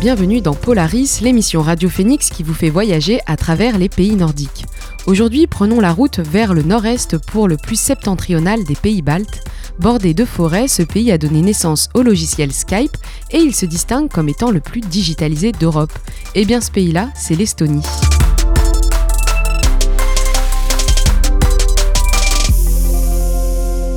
[0.00, 4.66] Bienvenue dans Polaris, l'émission Radio Phoenix qui vous fait voyager à travers les pays nordiques.
[5.06, 9.44] Aujourd'hui, prenons la route vers le nord-est pour le plus septentrional des pays baltes.
[9.78, 12.96] Bordé de forêts, ce pays a donné naissance au logiciel Skype
[13.30, 15.92] et il se distingue comme étant le plus digitalisé d'Europe.
[16.34, 17.82] Eh bien ce pays-là, c'est l'Estonie.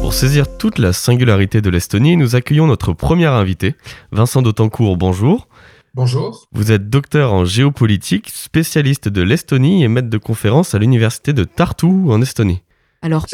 [0.02, 3.76] Pour saisir toute la singularité de l'Estonie, nous accueillons notre premier invité,
[4.12, 4.96] Vincent Dautancourt.
[4.96, 5.47] Bonjour.
[5.98, 6.46] Bonjour.
[6.52, 11.44] Vous êtes docteur en géopolitique, spécialiste de l'Estonie et maître de conférence à l'université de
[11.44, 12.62] Tartu en Estonie.
[13.02, 13.26] Alors,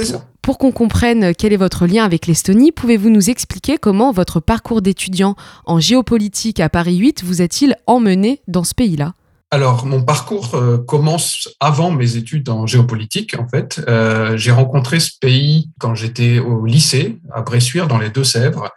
[0.42, 4.82] pour, qu'on comprenne quel est votre lien avec l'Estonie, pouvez-vous nous expliquer comment votre parcours
[4.82, 9.14] d'étudiant en géopolitique à Paris 8 vous a-t-il emmené dans ce pays-là?
[9.52, 13.82] Alors, mon parcours euh, commence avant mes études en géopolitique, en fait.
[13.90, 18.70] Euh, j'ai rencontré ce pays quand j'étais au lycée, à Bressuire, dans les Deux-Sèvres.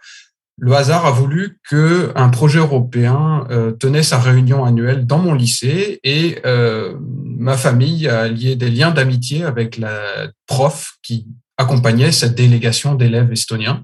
[0.59, 5.33] Le hasard a voulu que un projet européen euh, tenait sa réunion annuelle dans mon
[5.33, 11.27] lycée et ma famille a lié des liens d'amitié avec la prof qui
[11.57, 13.83] accompagnait cette délégation d'élèves estoniens.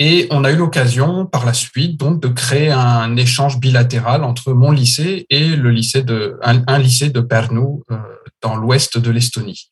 [0.00, 4.52] Et on a eu l'occasion par la suite donc de créer un échange bilatéral entre
[4.52, 7.96] mon lycée et le lycée de un, lycée de Pärnu euh,
[8.42, 9.70] dans l'ouest de l'Estonie.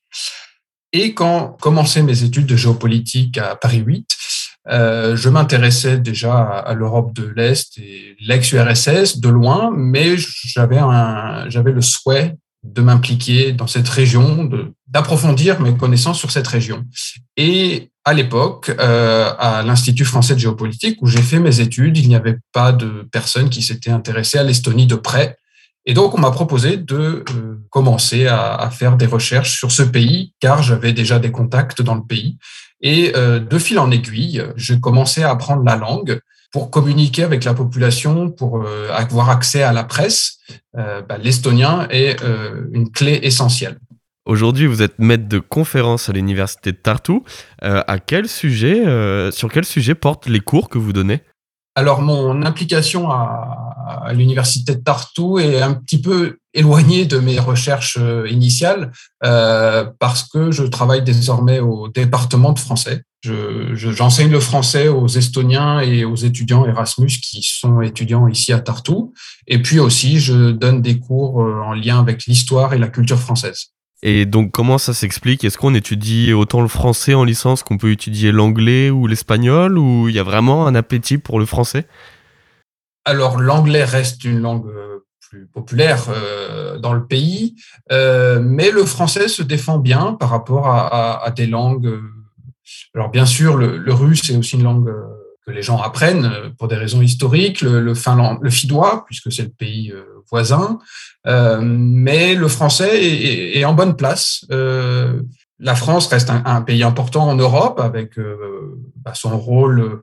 [0.92, 4.06] Et quand commençaient mes études de géopolitique à Paris 8,
[4.68, 11.82] euh, je m'intéressais déjà à, l'Europe de l'Est et l'ex-URSS de loin, mais j'avais le
[11.82, 14.48] souhait de m'impliquer dans cette région,
[14.86, 16.84] d'approfondir mes connaissances sur cette région.
[17.36, 22.08] Et à l'époque, euh, à l'Institut français de géopolitique, où j'ai fait mes études, il
[22.08, 25.36] n'y avait pas de personnes qui s'étaient intéressées à l'Estonie de près.
[25.86, 30.32] Et donc, on m'a proposé de euh, commencer à, faire des recherches sur ce pays,
[30.38, 32.38] car j'avais déjà des contacts dans le pays.
[32.82, 36.20] Et euh, de fil en aiguille, j'ai commencé à apprendre la langue
[36.50, 40.38] pour communiquer avec la population, pour euh, avoir accès à la presse,
[40.76, 42.20] euh, bah, l'estonien est
[42.72, 43.78] une clé essentielle.
[44.24, 47.20] Aujourd'hui, vous êtes maître de conférence à l'université de Tartu.
[47.60, 48.82] à quel sujet,
[49.32, 51.22] sur quel sujet portent les cours que vous donnez?
[51.74, 57.98] Alors, mon implication à, l'université de Tartu est un petit peu éloignée de mes recherches
[58.28, 63.02] initiales parce que je travaille désormais au département de français.
[63.24, 68.94] J'enseigne le français aux Estoniens et aux étudiants Erasmus qui sont étudiants ici à Tartu.
[69.46, 73.18] Et puis aussi, je donne des cours euh, en lien avec l'histoire et la culture
[73.18, 73.68] française.
[74.02, 75.44] Et donc, comment ça s'explique?
[75.44, 79.78] Est-ce qu'on étudie autant le français en licence qu'on peut étudier l'anglais ou l'espagnol?
[79.78, 81.86] Ou il y a vraiment un appétit pour le français?
[83.04, 84.91] Alors, l'anglais reste une langue euh,
[85.32, 87.56] plus populaire euh, dans le pays,
[87.90, 91.98] mais le français se défend bien par rapport à, des langues
[92.94, 95.02] alors bien sûr, le, russe est aussi une langue euh,
[95.46, 99.32] que les gens apprennent euh, pour des raisons historiques, le, le, finland, le finnois, puisque
[99.32, 100.78] c'est le pays euh, voisin,
[101.24, 103.04] mais le français
[103.54, 104.46] est, en bonne place.
[104.48, 108.18] la France reste un, pays important en Europe avec
[108.96, 110.00] bah, son rôle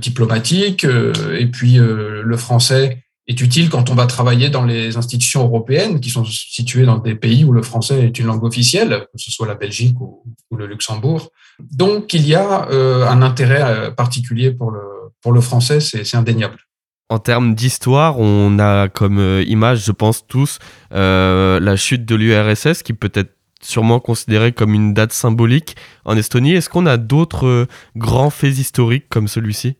[0.00, 6.00] diplomatique, et puis le français est utile quand on va travailler dans les institutions européennes
[6.00, 9.30] qui sont situées dans des pays où le français est une langue officielle, que ce
[9.30, 10.24] soit la Belgique ou,
[10.56, 11.30] le Luxembourg.
[11.60, 16.56] Donc, il y a euh, un intérêt euh, particulier pour le, français, c'est indéniable.
[17.10, 20.58] En termes d'histoire, on a comme euh, image, je pense tous,
[20.90, 26.54] la chute de l'URSS qui peut être sûrement considérée comme une date symbolique en Estonie.
[26.54, 29.76] Est-ce qu'on a d'autres grands faits historiques comme celui-ci?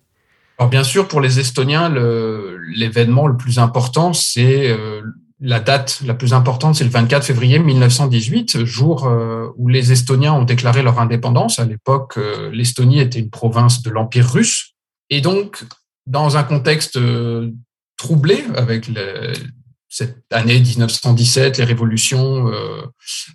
[0.59, 5.03] Alors bien sûr, pour les Estoniens, l'événement le, plus important, c'est euh,
[5.39, 10.33] la date la plus importante, c'est le 24 février 1918, jour euh, où les Estoniens
[10.33, 11.61] ont déclaré leur indépendance.
[11.61, 14.75] À l'époque, euh, l'Estonie était une province de l'Empire russe.
[15.11, 15.65] Et donc,
[16.07, 16.99] dans un contexte
[17.97, 18.91] troublé avec
[19.89, 22.51] cette année 1917, les révolutions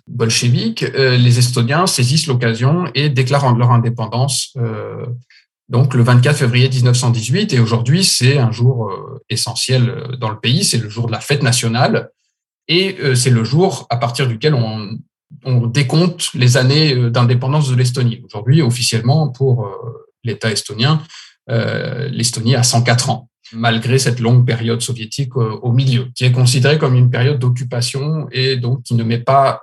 [0.06, 4.54] bolcheviques, les Estoniens saisissent l'occasion et déclarent leur indépendance
[5.68, 10.38] donc le 24 février 1918, et aujourd'hui c'est un jour euh, essentiel euh, dans le
[10.38, 12.10] pays, c'est le jour de la fête nationale,
[12.68, 14.98] et euh, c'est le jour à partir duquel on,
[15.66, 18.22] décompte les années d'indépendance de l'Estonie.
[18.24, 19.68] Aujourd'hui, officiellement, pour
[20.22, 21.02] l'État estonien,
[21.48, 26.94] l'Estonie a 104 ans, malgré cette longue période soviétique au milieu, qui est considérée comme
[26.94, 29.60] une période d'occupation et donc qui ne met pas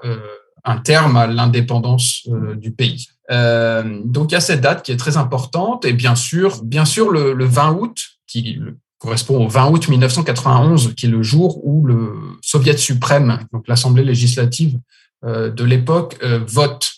[0.66, 2.28] un terme à l'indépendance
[2.58, 3.08] du pays.
[3.32, 6.86] Euh, donc il y a cette date qui est très importante et bien sûr, bien
[6.86, 7.98] sûr le, 20 août
[8.28, 8.60] qui
[8.98, 14.04] correspond au 20 août 1991, qui est le jour où le Soviet suprême, donc l'Assemblée
[14.04, 14.80] législative
[15.26, 16.92] euh, de l'époque, euh, vote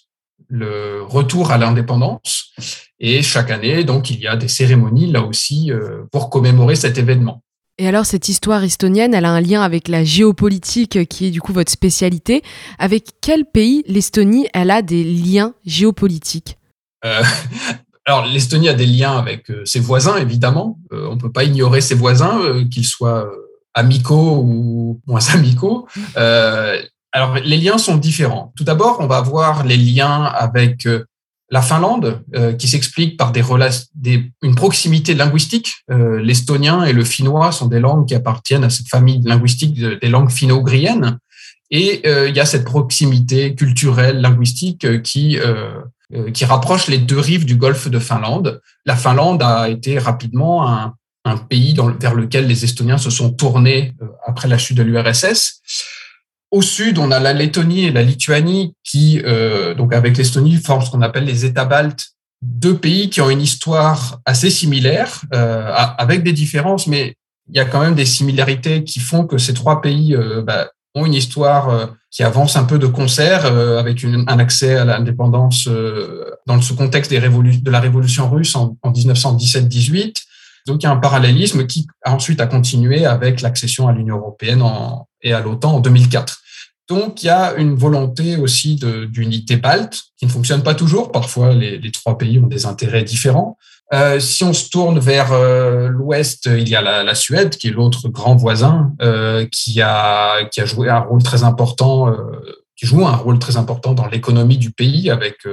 [0.50, 2.51] le retour à l'indépendance.
[3.00, 5.71] Et chaque année, donc, il y a des cérémonies là aussi
[6.12, 7.43] pour commémorer cet événement.
[7.80, 11.42] Et alors cette histoire estonienne, elle a un lien avec la géopolitique qui est du
[11.42, 12.44] coup votre spécialité.
[12.78, 16.58] Avec quel pays l'Estonie, elle a des liens géopolitiques?
[18.06, 20.78] Alors l'Estonie a des liens avec ses voisins, évidemment.
[20.92, 23.31] on ne peut pas ignorer ses voisins, qu'ils soient
[23.74, 25.88] amicaux ou moins amicaux.
[26.16, 28.54] alors les liens sont différents.
[28.58, 30.86] Tout d'abord, on va avoir les liens avec
[31.50, 33.44] la Finlande, euh, qui s'explique par des,
[33.94, 35.75] des, une proximité linguistique.
[35.92, 40.10] Euh, l'estonien et le finnois sont des langues qui appartiennent à cette famille linguistique des
[40.10, 41.19] langues finno-ugriennes.
[41.69, 45.38] Et euh, il y a cette proximité culturelle, linguistique qui,
[46.34, 48.62] qui rapproche les deux rives du golfe de Finlande.
[48.86, 50.94] La Finlande a été rapidement un,
[51.25, 53.94] un pays dans, vers lequel les Estoniens se sont tournés
[54.25, 55.62] après la chute de l'URSS.
[56.54, 60.84] Au sud, on a la Lettonie et la Lituanie qui, euh, donc avec l'Estonie, forment
[60.84, 62.10] ce qu'on appelle les États baltes,
[62.44, 67.16] deux pays qui ont une histoire assez similaire, euh, avec des différences, mais
[67.50, 70.70] il y a quand même des similarités qui font que ces trois pays euh, bah,
[70.94, 75.68] ont une histoire qui avance un peu de concert, avec un accès à l'indépendance
[76.46, 80.18] dans ce contexte des de la révolution russe en, 1917-18.
[80.68, 84.64] Donc il y a un parallélisme qui ensuite a continué avec l'accession à l'Union européenne
[85.24, 86.43] et à l'OTAN en 2004.
[86.89, 91.12] Donc, il y a une volonté aussi d'unité balte qui ne fonctionne pas toujours.
[91.12, 93.57] Parfois, les, trois pays ont des intérêts différents.
[93.94, 97.71] Euh, si on se tourne vers euh, l'ouest, il y a la, Suède, qui est
[97.71, 102.13] l'autre grand voisin, euh, qui, a, joué un rôle très important,
[102.75, 105.47] qui joue un rôle très important dans l'économie du pays avec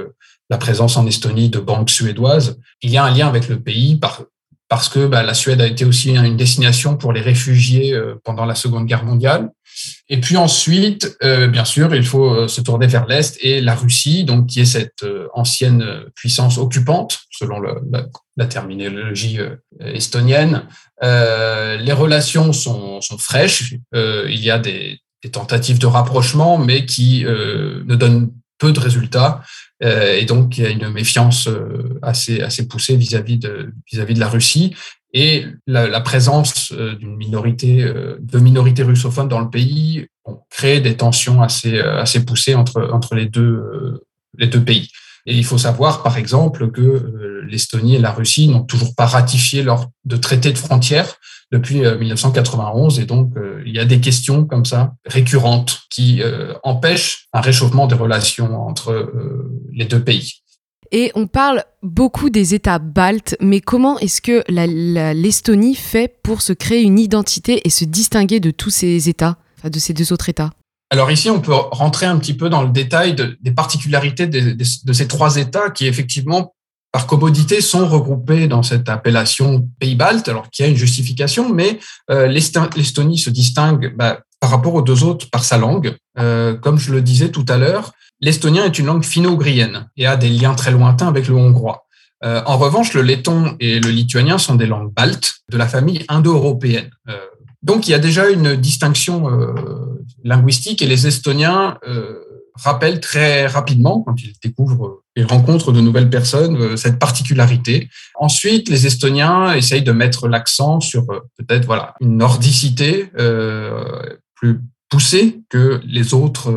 [0.49, 2.59] la présence en Estonie de banques suédoises.
[2.81, 4.23] Il y a un lien avec le pays par,
[4.67, 8.55] parce que bah, la Suède a été aussi une destination pour les réfugiés pendant la
[8.55, 9.49] Seconde Guerre mondiale.
[10.09, 13.75] Et puis ensuite, euh, bien sûr, il faut euh, se tourner vers l'Est et la
[13.75, 15.85] Russie, donc qui est cette euh, ancienne
[16.15, 19.37] puissance occupante, selon la, terminologie
[19.79, 20.63] estonienne.
[21.01, 23.75] les relations sont, fraîches.
[23.93, 24.99] il y a des,
[25.31, 29.43] tentatives de rapprochement, mais qui ne donnent peu de résultats.
[29.79, 31.47] et donc, il y a une méfiance
[32.01, 34.73] assez, assez poussée vis-à-vis de, vis-à-vis de la Russie
[35.13, 40.07] et la, présence euh, d'une minorité, euh, de minorités russophones dans le pays
[40.49, 44.01] crée des tensions assez, euh, assez poussées entre, entre les, deux,
[44.37, 44.89] les deux pays.
[45.25, 49.61] Et il faut savoir, par exemple, que l'Estonie et la Russie n'ont toujours pas ratifié
[49.61, 51.15] leur de traité de frontières
[51.51, 52.99] depuis 1991.
[52.99, 53.33] Et donc,
[53.63, 56.23] il y a des questions comme ça récurrentes qui
[56.63, 59.11] empêchent un réchauffement des relations entre
[59.71, 60.40] les deux pays.
[60.93, 66.51] Et on parle beaucoup des États baltes, mais comment est-ce que l'Estonie fait pour se
[66.51, 70.49] créer une identité et se distinguer de tous ces États, de ces deux autres États?
[70.89, 75.07] Alors ici, on peut rentrer un petit peu dans le détail des particularités de, ces
[75.07, 76.53] trois États qui, effectivement,
[76.91, 81.53] par commodité, sont regroupés dans cette appellation pays baltes, alors qu'il y a une justification,
[81.53, 81.79] mais
[82.09, 85.95] euh, l'Estonie se distingue bah, par rapport aux deux autres par sa langue.
[86.19, 90.15] Euh, comme je le disais tout à l'heure, l'estonien est une langue finno-ugrienne et a
[90.15, 91.85] des liens très lointains avec le hongrois.
[92.23, 96.05] Euh, en revanche, le letton et le lituanien sont des langues baltes de la famille
[96.07, 96.91] indo-européenne.
[97.09, 97.17] Euh,
[97.63, 101.77] donc, il y a déjà une distinction euh, linguistique et les Estoniens
[102.55, 107.89] rappellent très rapidement, quand ils découvrent et rencontrent de nouvelles personnes, cette particularité.
[108.19, 111.05] Ensuite, les Estoniens essayent de mettre l'accent sur
[111.37, 113.09] peut-être voilà une nordicité
[114.35, 116.53] plus poussée que les autres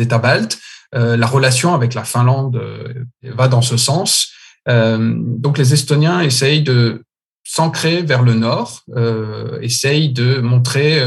[0.00, 0.58] États baltes.
[0.94, 4.30] Euh, la relation avec la Finlande euh, va dans ce sens.
[4.68, 7.02] Euh, donc les Estoniens essayent de
[7.46, 8.84] s'ancrer vers le nord,
[9.60, 10.98] essayent de montrer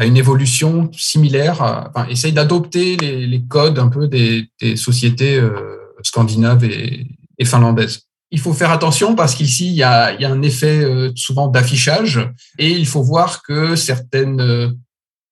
[0.00, 5.42] une évolution similaire, enfin, essayent d'adopter les, codes un peu des, sociétés
[6.04, 7.08] scandinaves et,
[7.44, 8.02] finlandaises.
[8.30, 12.20] Il faut faire attention parce qu'ici, il y a, un effet souvent d'affichage
[12.60, 14.76] et il faut voir que certaines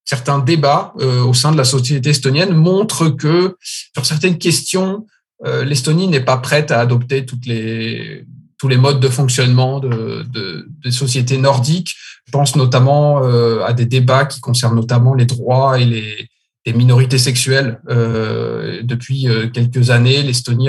[0.04, 5.06] certains débats euh, au sein de la société estonienne montrent que sur certaines questions,
[5.44, 8.24] euh, l'Estonie n'est pas prête à adopter toutes les,
[8.58, 11.94] tous les modes de fonctionnement de, de, des sociétés nordiques.
[12.26, 16.28] Je pense notamment euh, à des débats qui concernent notamment les droits et les,
[16.66, 17.80] les minorités sexuelles.
[17.88, 20.68] depuis quelques années, l'Estonie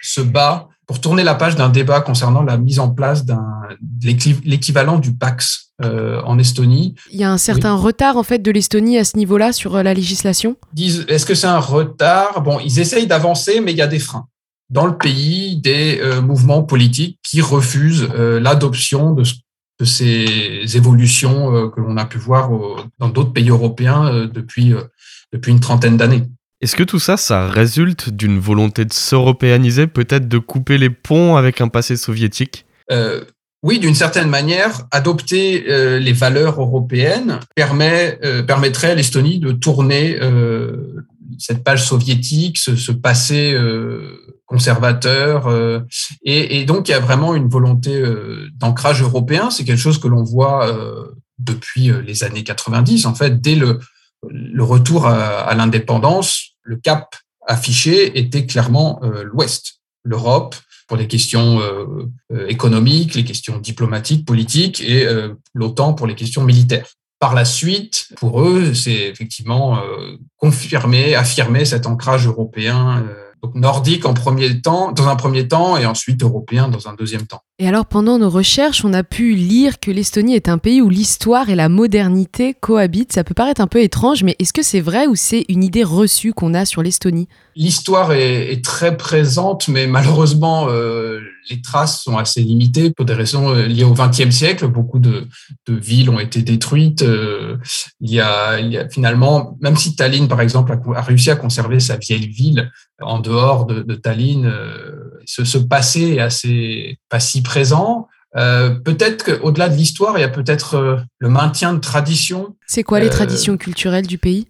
[0.00, 3.54] se bat pour tourner la page d'un débat concernant la mise en place d'un
[4.02, 6.94] l'équivalent du Pax euh, en Estonie.
[7.10, 9.82] Il y a un certain retard en fait de l'Estonie à ce niveau-là sur euh,
[9.82, 10.56] la législation?
[10.76, 12.42] Est-ce que c'est un retard?
[12.42, 14.26] Bon, ils essayent d'avancer, mais il y a des freins
[14.70, 19.22] dans le pays, des euh, mouvements politiques qui refusent l'adoption de,
[19.80, 22.50] de, ces évolutions que l'on a pu voir
[22.98, 24.74] dans d'autres pays européens depuis
[25.32, 26.22] depuis une trentaine d'années.
[26.64, 31.36] Est-ce que tout ça, ça résulte d'une volonté de s'européaniser, peut-être de couper les ponts
[31.36, 32.64] avec un passé soviétique?
[32.90, 33.22] Euh,
[33.62, 39.52] Oui, d'une certaine manière, adopter euh, les valeurs européennes permet, euh, permettrait à l'Estonie de
[39.52, 40.18] tourner
[41.38, 43.54] cette page soviétique, ce, passé
[44.46, 45.52] conservateur.
[46.24, 48.02] Et, donc, il y a vraiment une volonté
[48.54, 49.50] d'ancrage européen.
[49.50, 50.74] C'est quelque chose que l'on voit
[51.38, 53.04] depuis les années 90.
[53.04, 53.80] En fait, dès le,
[54.58, 57.14] retour à l'indépendance, le cap
[57.46, 60.56] affiché était clairement l'Ouest, l'Europe,
[60.86, 66.14] pour les questions euh, euh, économiques, les questions diplomatiques, politiques, et euh, l'OTAN pour les
[66.14, 66.86] questions militaires.
[67.20, 69.80] Par la suite, pour eux, c'est effectivement
[70.36, 73.06] confirmer, affirmer cet ancrage européen
[73.42, 77.26] donc nordique en premier temps, dans un premier temps, et ensuite européen dans un deuxième
[77.26, 77.40] temps.
[77.60, 80.88] Et alors, pendant nos recherches, on a pu lire que l'Estonie est un pays où
[80.88, 83.12] l'histoire et la modernité cohabitent.
[83.12, 85.84] Ça peut paraître un peu étrange, mais est-ce que c'est vrai ou c'est une idée
[85.84, 87.28] reçue qu'on a sur l'Estonie?
[87.54, 93.54] L'histoire est, très présente, mais malheureusement, euh, les traces sont assez limitées pour des raisons
[93.54, 94.66] euh, liées au XXe siècle.
[94.66, 95.28] Beaucoup de,
[95.68, 97.02] villes ont été détruites.
[97.02, 97.58] Euh,
[98.00, 98.58] il, y a,
[98.90, 103.66] finalement, même si Tallinn, par exemple, a, réussi à conserver sa vieille ville en dehors
[103.66, 104.52] de, Tallinn,
[105.26, 108.08] ce, passé est assez pas si présent.
[108.34, 112.56] peut-être qu'au-delà de l'histoire, il y a peut-être le maintien de traditions.
[112.66, 114.48] C'est quoi les traditions culturelles du pays?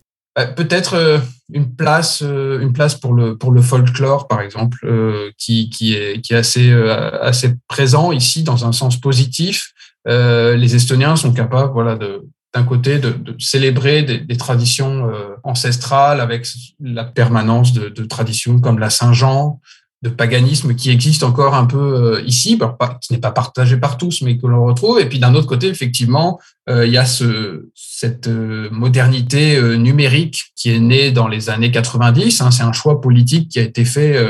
[0.57, 1.21] Peut-être
[1.52, 5.95] une place, euh, une place pour le pour le folklore par exemple, euh, qui, qui
[5.95, 9.73] est qui est assez euh, assez présent ici dans un sens positif.
[10.07, 12.23] les Estoniens sont capables, voilà, de
[12.54, 15.11] d'un côté de, de, célébrer des, des traditions
[15.43, 16.47] ancestrales avec
[16.78, 19.61] la permanence de, de traditions comme la Saint-Jean,
[20.05, 22.59] de paganisme qui existe encore un peu euh, ici,
[23.01, 25.01] qui n'est pas partagé par tous, mais que l'on retrouve.
[25.01, 30.53] Et puis d'un autre côté, effectivement, euh, il y a ce, cette euh, modernité numérique
[30.57, 32.43] qui est née dans les années 90.
[32.43, 32.51] Hein.
[32.51, 34.23] C'est un choix politique qui a été fait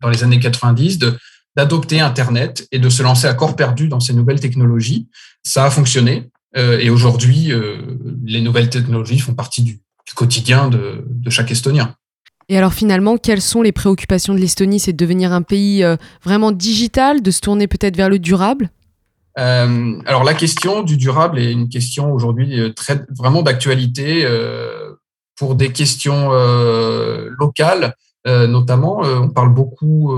[0.00, 1.16] dans les années 90 de
[1.56, 5.08] d'adopter Internet et de se lancer à corps perdu dans ces nouvelles technologies.
[5.44, 6.30] Ça a fonctionné.
[6.56, 7.52] et aujourd'hui,
[8.24, 9.80] les nouvelles technologies font partie du,
[10.14, 11.94] quotidien de chaque Estonien.
[12.48, 15.96] Et alors finalement, quelles sont les préoccupations de l'Estonie C'est de devenir un pays euh,
[16.24, 18.70] vraiment digital, de se tourner peut-être vers le durable?
[19.38, 22.72] Euh, Alors la question du durable est une question aujourd'hui euh,
[23.16, 24.26] vraiment d'actualité
[25.36, 26.30] pour des questions
[27.38, 27.94] locales.
[28.26, 30.12] notamment, on parle beaucoup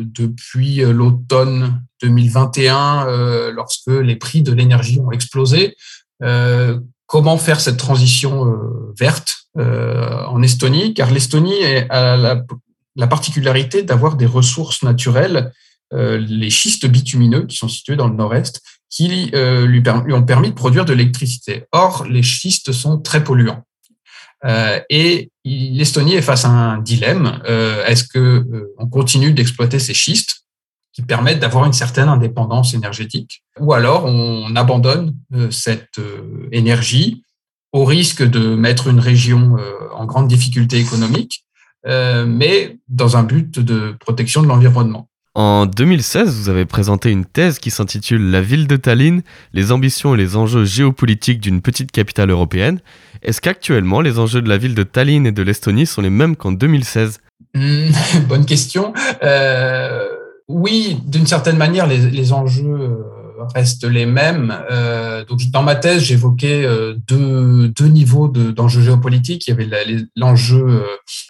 [0.00, 5.76] depuis l'automne 2021, lorsque les prix de l'énergie ont explosé.
[7.12, 8.58] Comment faire cette transition
[8.98, 15.52] verte euh, en Estonie, car l'Estonie a la, particularité d'avoir des ressources naturelles,
[15.92, 19.82] euh, les schistes bitumineux qui sont situés dans le nord-est, qui euh, lui,
[20.14, 21.64] ont permis de produire de l'électricité.
[21.70, 23.62] Or, les schistes sont très polluants.
[24.88, 27.42] et l'Estonie est face à un dilemme.
[27.86, 28.24] Est-ce que
[28.78, 30.41] on continue d'exploiter ces schistes
[30.92, 35.14] qui permettent d'avoir une certaine indépendance énergétique, ou alors on abandonne
[35.50, 36.00] cette
[36.50, 37.22] énergie
[37.72, 41.44] au risque de mettre une région euh, en grande difficulté économique,
[41.86, 45.08] euh, mais dans un but de protection de l'environnement.
[45.34, 49.22] En 2016, vous avez présenté une thèse qui s'intitule La ville de Tallinn,
[49.54, 52.80] les ambitions et les enjeux géopolitiques d'une petite capitale européenne.
[53.22, 56.36] Est-ce qu'actuellement les enjeux de la ville de Tallinn et de l'Estonie sont les mêmes
[56.36, 57.20] qu'en 2016
[57.54, 57.90] hmm,
[58.28, 58.92] Bonne question.
[59.22, 60.06] Euh,
[60.48, 62.98] oui, d'une certaine manière, les, les enjeux
[63.54, 64.56] restent les mêmes.
[64.70, 69.46] Euh, donc, dans ma thèse, j'évoquais euh, deux, deux niveaux d'enjeux géopolitiques.
[69.46, 69.68] Il y avait
[70.16, 70.82] l'enjeu euh,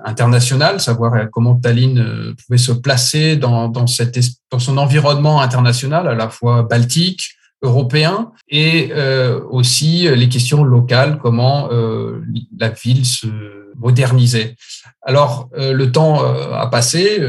[0.04, 3.84] international, savoir comment Tallinn pouvait se placer dans, dans,
[4.50, 8.92] dans son environnement international, à la fois baltique, européen, et
[9.50, 11.68] aussi les questions locales, comment
[12.58, 13.28] la ville se
[13.76, 14.56] modernisait.
[15.04, 17.20] Alors, le temps a passé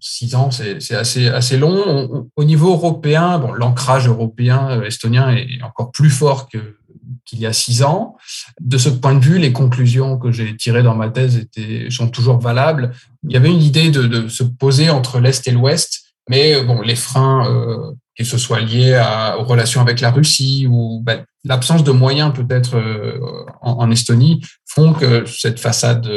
[0.00, 2.28] six ans, c'est assez, assez long.
[2.36, 7.52] au niveau européen, bon, l'ancrage européen euh, estonien est encore plus fort qu'il y a
[7.52, 8.16] six ans.
[8.60, 12.08] De ce point de vue, les conclusions que j'ai tirées dans ma thèse étaient, sont
[12.08, 12.92] toujours valables.
[13.24, 16.96] Il y avait une idée de, se poser entre l'Est et l'Ouest, mais bon, les
[16.96, 21.82] freins, euh, que ce soit liés à, aux relations avec la Russie ou ben, l'absence
[21.82, 23.18] de moyens peut-être euh,
[23.62, 26.08] en, Estonie, font que cette façade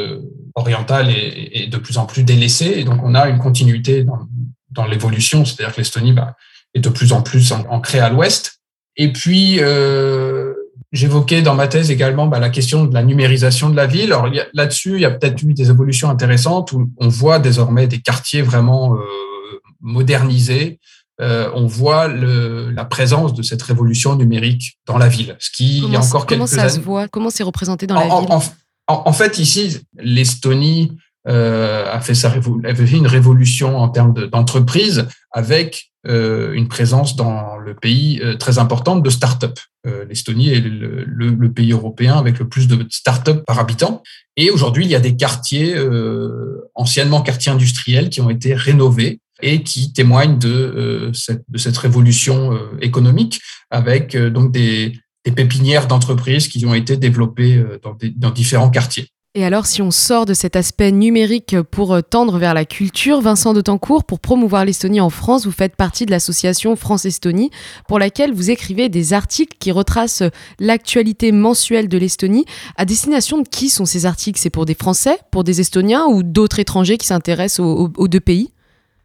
[0.54, 2.74] orientale est, de plus en plus délaissée.
[2.76, 6.36] Et donc, on a une continuité dans, l'évolution, c'est-à-dire que l'Estonie bah,
[6.74, 8.60] est de plus en plus ancrée à l'ouest.
[8.96, 10.52] Et puis, euh,
[10.92, 14.12] j'évoquais dans ma thèse également bah, la question de la numérisation de la ville.
[14.12, 18.00] Alors là-dessus, il y a peut-être eu des évolutions intéressantes où on voit désormais des
[18.00, 19.00] quartiers vraiment euh,
[19.80, 20.80] modernisés.
[21.20, 25.36] Euh, on voit le, la présence de cette révolution numérique dans la ville.
[25.38, 27.06] Ce qui, comment, il y a encore comment ça se voit?
[27.06, 28.12] Comment c'est représenté dans la ville?
[28.12, 28.42] en,
[29.12, 37.56] fait, ici, l'Estonie a fait sa une révolution en termes d'entreprise avec une présence dans
[37.56, 39.58] le pays très importante de start-up.
[40.06, 44.02] L'Estonie est le, le, pays européen avec le plus de start-up par habitant.
[44.36, 45.74] Et aujourd'hui, il y a des quartiers
[46.74, 51.76] anciennement quartiers industriels qui ont été rénovés et qui témoignent de, euh, cette, de cette,
[51.76, 54.92] révolution euh, économique avec euh, donc des,
[55.24, 59.08] des pépinières d'entreprises qui ont été développées dans, dans différents quartiers.
[59.36, 63.52] Et alors, si on sort de cet aspect numérique pour tendre vers la culture, Vincent
[63.52, 67.50] de Tancourt, pour promouvoir l'Estonie en France, vous faites partie de l'association France-Estonie,
[67.88, 70.22] pour laquelle vous écrivez des articles qui retracent
[70.60, 72.44] l'actualité mensuelle de l'Estonie.
[72.76, 74.38] À destination de qui sont ces articles?
[74.38, 78.52] C'est pour des Français, pour des Estoniens ou d'autres étrangers qui s'intéressent aux deux pays?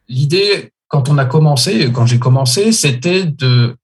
[0.10, 3.76] L'idée, quand on a commencé, quand j'ai commencé, c'était de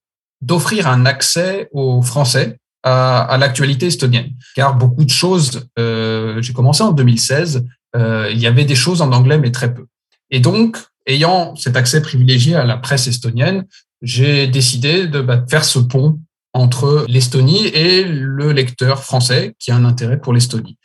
[0.46, 4.32] d'offrir un accès aux Français à, l'actualité estonienne.
[4.56, 9.02] Car beaucoup de choses, euh, j'ai commencé en 2016, euh, il y avait des choses
[9.02, 9.86] en anglais, mais très peu.
[10.30, 13.66] Et donc, ayant cet accès privilégié à la presse estonienne,
[14.04, 16.20] j'ai décidé de bah, faire ce pont
[16.54, 20.78] entre l'Estonie et le lecteur français qui a un intérêt pour l'Estonie.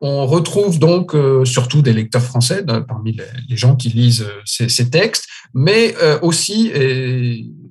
[0.00, 3.16] On retrouve donc euh, surtout des lecteurs français parmi
[3.48, 6.70] les, gens qui lisent euh, ces, textes, mais euh, aussi,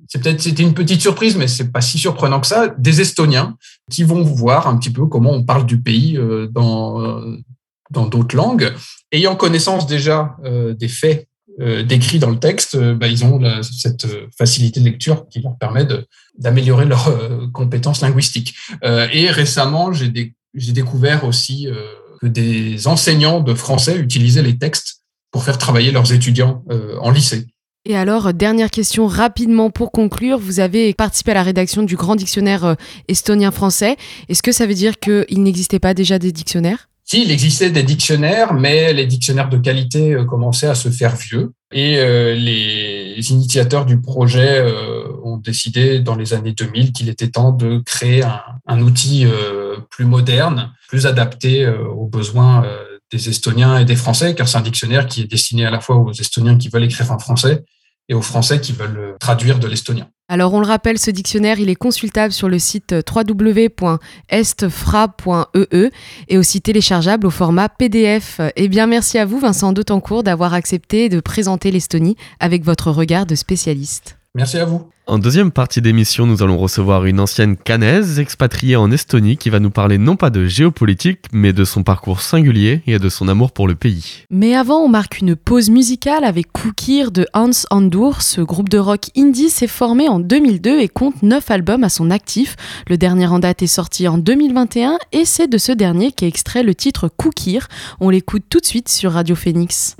[0.08, 3.56] c'est peut-être c'était une petite surprise, mais c'est pas si surprenant que ça, des Estoniens
[3.90, 6.18] qui vont voir un petit peu comment on parle du pays
[6.50, 7.22] dans
[7.90, 8.72] dans d'autres langues,
[9.12, 10.36] ayant connaissance déjà
[10.78, 11.28] des faits
[11.86, 15.86] décrits dans le texte, bah, ils ont cette facilité de lecture qui leur permet
[16.36, 17.10] d'améliorer leurs
[17.52, 18.54] compétences linguistiques.
[18.82, 21.68] et récemment, j'ai découvert aussi
[22.20, 27.10] que des enseignants de français utilisaient les textes pour faire travailler leurs étudiants euh, en
[27.10, 27.46] lycée.
[27.90, 30.38] Et alors, dernière question rapidement pour conclure.
[30.38, 32.74] Vous avez participé à la rédaction du grand dictionnaire euh,
[33.08, 33.96] estonien-français.
[34.28, 36.90] Est-ce que ça veut dire qu'il n'existait pas déjà des dictionnaires?
[37.04, 41.16] Si, il existait des dictionnaires, mais les dictionnaires de qualité euh, commençaient à se faire
[41.16, 41.54] vieux.
[41.72, 41.96] Et
[42.34, 44.64] les initiateurs du projet
[45.22, 48.22] ont décidé dans les années 2000 qu'il était temps de créer
[48.66, 49.26] un, outil
[49.90, 54.58] plus moderne, plus adapté euh, aux besoins euh, des Estoniens et des Français, car c'est
[54.58, 57.64] un dictionnaire qui est destiné à la fois aux Estoniens qui veulent écrire en français
[58.08, 60.08] et aux Français qui veulent euh, traduire de l'estonien.
[60.30, 65.90] Alors on le rappelle, ce dictionnaire, il est consultable sur le site www.estfra.ee
[66.28, 68.42] et aussi téléchargeable au format PDF.
[68.56, 73.24] Eh bien merci à vous Vincent Dautancourt d'avoir accepté de présenter l'Estonie avec votre regard
[73.24, 74.17] de spécialiste.
[74.38, 74.88] Merci à vous.
[75.08, 79.58] En deuxième partie d'émission, nous allons recevoir une ancienne canaise expatriée en Estonie qui va
[79.58, 83.50] nous parler non pas de géopolitique, mais de son parcours singulier et de son amour
[83.50, 84.26] pour le pays.
[84.30, 88.22] Mais avant, on marque une pause musicale avec Koukir de Hans Andur.
[88.22, 92.08] Ce groupe de rock indie s'est formé en 2002 et compte 9 albums à son
[92.08, 92.54] actif.
[92.86, 96.62] Le dernier en date est sorti en 2021 et c'est de ce dernier qu'est extrait
[96.62, 97.66] le titre Koukir.
[97.98, 99.96] On l'écoute tout de suite sur Radio Phoenix.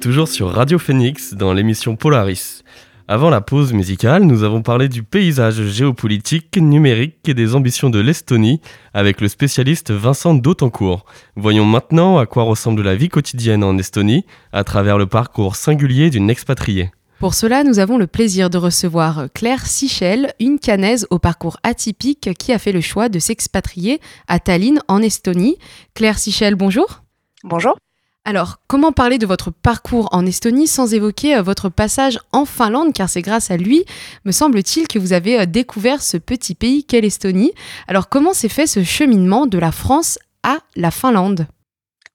[0.00, 2.62] Êtes toujours sur Radio Phoenix dans l'émission Polaris.
[3.06, 7.98] Avant la pause musicale, nous avons parlé du paysage géopolitique, numérique et des ambitions de
[7.98, 8.62] l'Estonie
[8.94, 11.04] avec le spécialiste Vincent Dautencourt.
[11.36, 16.08] Voyons maintenant à quoi ressemble la vie quotidienne en Estonie à travers le parcours singulier
[16.08, 16.90] d'une expatriée.
[17.18, 22.30] Pour cela, nous avons le plaisir de recevoir Claire Sichel, une canaise au parcours atypique
[22.38, 25.58] qui a fait le choix de s'expatrier à Tallinn en Estonie.
[25.92, 27.02] Claire Sichel, bonjour.
[27.44, 27.76] Bonjour.
[28.26, 32.92] Alors, comment parler de votre parcours en Estonie sans évoquer euh, votre passage en Finlande,
[32.92, 33.86] car c'est grâce à lui,
[34.26, 37.52] me semble-t-il, que vous avez euh, découvert ce petit pays qu'est l'Estonie.
[37.88, 41.46] Alors, comment s'est fait ce cheminement de la France à la Finlande?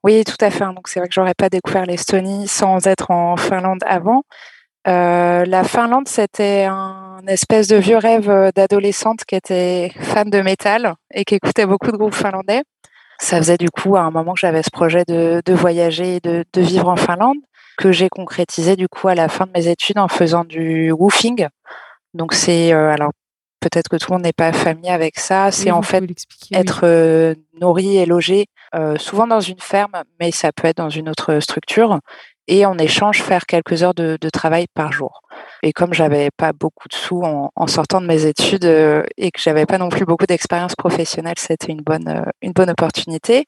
[0.03, 0.65] Oui, tout à fait.
[0.65, 4.23] Donc, c'est vrai que j'aurais pas découvert l'Estonie sans être en Finlande avant.
[4.87, 10.93] Euh, la Finlande, c'était un espèce de vieux rêve d'adolescente qui était fan de métal
[11.11, 12.61] et qui écoutait beaucoup de groupes finlandais
[13.19, 16.19] ça faisait du coup à un moment que j'avais ce projet de, de voyager et
[16.19, 17.37] de, de, vivre en Finlande
[17.77, 21.47] que j'ai concrétisé du coup à la fin de mes études en faisant du woofing.
[22.13, 23.11] Donc c'est euh, alors
[23.59, 25.51] peut-être que tout le monde n'est pas familier avec ça.
[25.51, 26.03] C'est en fait
[26.53, 30.89] être euh, nourri et logé euh, souvent dans une ferme, mais ça peut être dans
[30.89, 31.99] une autre structure
[32.47, 35.21] et en échange faire quelques heures de, de travail par jour.
[35.63, 39.31] Et comme j'avais pas beaucoup de sous en, en sortant de mes études euh, et
[39.31, 43.45] que j'avais pas non plus beaucoup d'expérience professionnelle, c'était une bonne euh, une bonne opportunité.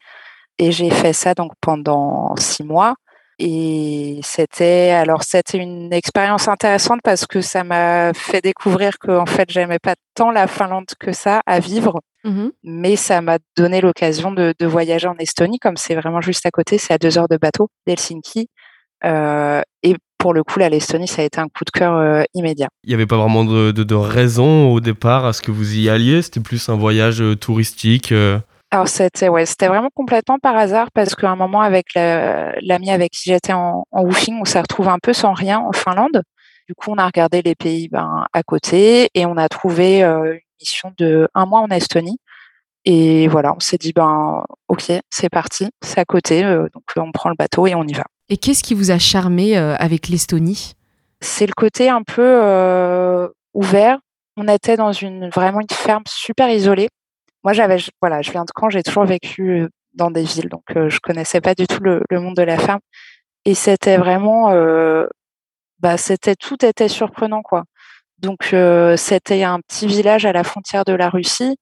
[0.60, 2.96] Et j'ai fait ça donc pendant six mois.
[3.40, 9.28] Et c'était alors c'était une expérience intéressante parce que ça m'a fait découvrir que en
[9.28, 13.80] fait j'aimais pas tant la Finlande que ça à vivre, mmh mais ça m'a donné
[13.80, 17.20] l'occasion de, de, voyager en Estonie comme c'est vraiment juste à côté, c'est à deux
[17.20, 18.50] heures de bateau d'Helsinki
[19.04, 22.68] et pour le coup, l'Estonie, ça a été un coup de cœur euh, immédiat.
[22.84, 25.78] Il n'y avait pas vraiment de, de, de, raison au départ à ce que vous
[25.78, 26.22] y alliez?
[26.22, 28.14] C'était plus un voyage euh, touristique
[28.70, 33.30] alors c'était ouais, vraiment complètement par hasard parce qu'à un moment avec l'ami avec qui
[33.30, 36.22] j'étais en, en woofing, on s'est retrouvé un peu sans rien en Finlande.
[36.68, 40.42] Du coup, on a regardé les pays ben, à côté et on a trouvé une
[40.60, 42.18] mission de un mois en Estonie.
[42.84, 47.30] Et voilà, on s'est dit ben ok, c'est parti, c'est à côté, donc on prend
[47.30, 48.04] le bateau et on y va.
[48.30, 50.74] Et qu'est-ce qui vous a charmé euh, avec l'Estonie?
[51.22, 54.00] C'est le côté un peu euh, ouvert.
[54.36, 56.90] On était dans une vraiment une ferme super isolée.
[57.44, 60.64] Moi, j'avais voilà, je viens de Caen, j'ai toujours vécu euh, dans des villes, donc
[60.76, 62.82] euh, je connaissais pas du tout le, monde de la ferme.
[63.46, 64.52] Et c'était vraiment,
[65.80, 67.64] bah, c'était tout était surprenant quoi.
[68.20, 68.54] Donc
[68.98, 71.56] c'était un petit village à la frontière de la Russie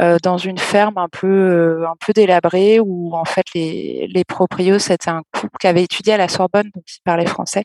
[0.00, 4.24] euh, dans une ferme un peu euh, un peu délabrée où en fait les les
[4.24, 7.64] proprios c'était un couple qui avait étudié à la Sorbonne donc qui parlait français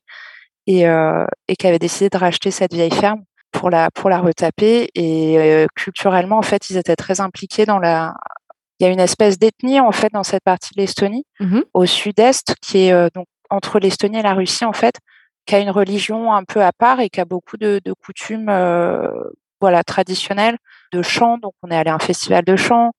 [0.65, 4.19] et euh, et qui avait décidé de racheter cette vieille ferme pour la pour la
[4.19, 8.13] retaper et culturellement en fait ils étaient très impliqués dans la
[8.79, 11.85] il y a une espèce d'ethnie en fait dans cette partie de l'Estonie mmh au
[11.85, 14.95] sud-est qui est euh, donc entre l'Estonie et la Russie en fait
[15.45, 18.49] qui a une religion un peu à part et qui a beaucoup de, de coutumes
[19.61, 20.57] voilà traditionnelles
[20.93, 21.37] de chant.
[21.37, 22.91] Donc, on est allé à un festival de chant.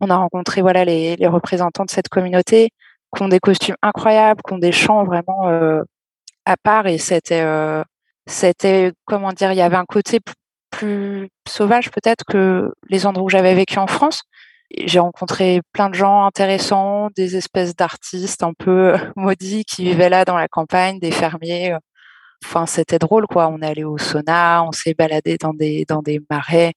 [0.00, 2.70] On a rencontré voilà les, les représentants de cette communauté
[3.14, 5.82] qui ont des costumes incroyables, qui ont des chants vraiment euh,
[6.44, 6.86] à part.
[6.86, 7.82] Et c'était, euh,
[8.26, 10.20] c'était comment dire, il y avait un côté
[10.70, 14.22] plus sauvage peut-être que les endroits où j'avais vécu en France.
[14.76, 20.24] J'ai rencontré plein de gens intéressants, des espèces d'artistes un peu maudits qui vivaient là
[20.24, 21.74] dans la campagne, des fermiers.
[22.44, 23.48] Enfin, c'était drôle, quoi.
[23.48, 26.72] On est allé au sauna, on s'est baladé dans des, dans des marais,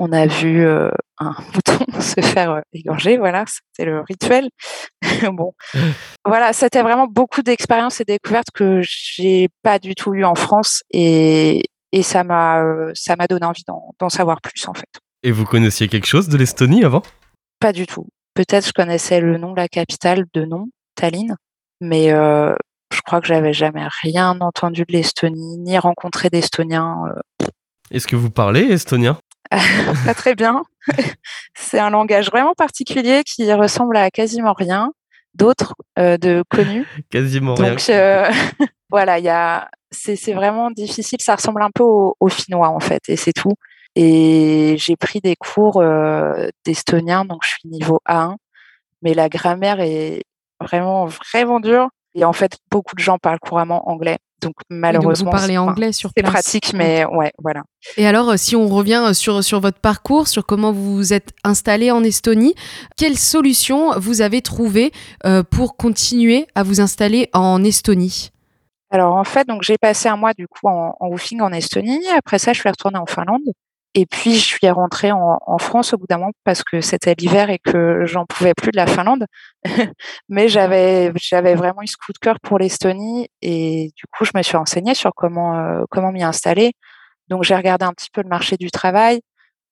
[0.00, 4.48] on a vu euh, un mouton se faire euh, égorger, voilà, c'était le rituel.
[5.32, 5.52] bon,
[6.24, 10.82] voilà, c'était vraiment beaucoup d'expériences et découvertes que j'ai pas du tout eu en France
[10.90, 14.88] et, et ça m'a euh, ça m'a donné envie d'en savoir plus en fait.
[15.22, 17.02] Et vous connaissiez quelque chose de l'Estonie avant?
[17.60, 18.06] Pas du tout.
[18.34, 21.36] Peut-être je connaissais le nom de la capitale de nom, Tallinn,
[21.82, 22.10] mais
[23.00, 27.06] je crois que j'avais jamais rien entendu de l'Estonie, ni rencontré d'Estoniens.
[27.90, 29.18] Est-ce que vous parlez estonien?
[30.04, 30.62] Pas très bien.
[31.54, 34.92] c'est un langage vraiment particulier qui ressemble à quasiment rien
[35.34, 36.86] d'autres euh, de connus.
[37.10, 37.96] Quasiment Donc, rien.
[37.96, 38.30] Euh,
[38.90, 41.20] voilà, il y a, c'est, c'est vraiment difficile.
[41.22, 43.54] Ça ressemble un peu au, au finnois en fait, et c'est tout.
[43.96, 48.36] Et j'ai pris des cours euh, d'estonien, donc je suis niveau A1,
[49.02, 50.22] mais la grammaire est
[50.60, 51.88] vraiment vraiment dure.
[52.14, 54.18] Et en fait, beaucoup de gens parlent couramment anglais.
[54.40, 57.62] Donc malheureusement, donc vous parlez anglais sur C'est pratique, mais ouais, voilà.
[57.98, 61.90] Et alors, si on revient sur, sur votre parcours, sur comment vous vous êtes installé
[61.90, 62.54] en Estonie,
[62.96, 64.92] quelles solutions vous avez trouvées
[65.26, 68.30] euh, pour continuer à vous installer en Estonie?
[68.90, 72.08] Alors en fait, donc j'ai passé un mois du coup en, en woofing en Estonie.
[72.16, 73.42] Après ça, je suis retournée en Finlande.
[73.94, 77.50] Et puis, je suis rentrée en, France au bout d'un moment parce que c'était l'hiver
[77.50, 79.26] et que j'en pouvais plus de la Finlande.
[80.28, 84.30] Mais j'avais, j'avais vraiment eu ce coup de cœur pour l'Estonie et du coup, je
[84.34, 86.72] me suis renseignée sur comment, euh, comment m'y installer.
[87.28, 89.22] Donc, j'ai regardé un petit peu le marché du travail.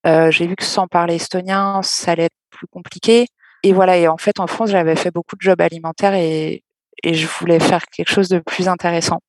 [0.06, 3.26] Euh, j'ai vu que sans parler estonien, ça allait être plus compliqué.
[3.62, 3.98] Et voilà.
[3.98, 6.64] Et en fait, en France, j'avais fait beaucoup de jobs alimentaires et,
[7.04, 9.20] et je voulais faire quelque chose de plus intéressant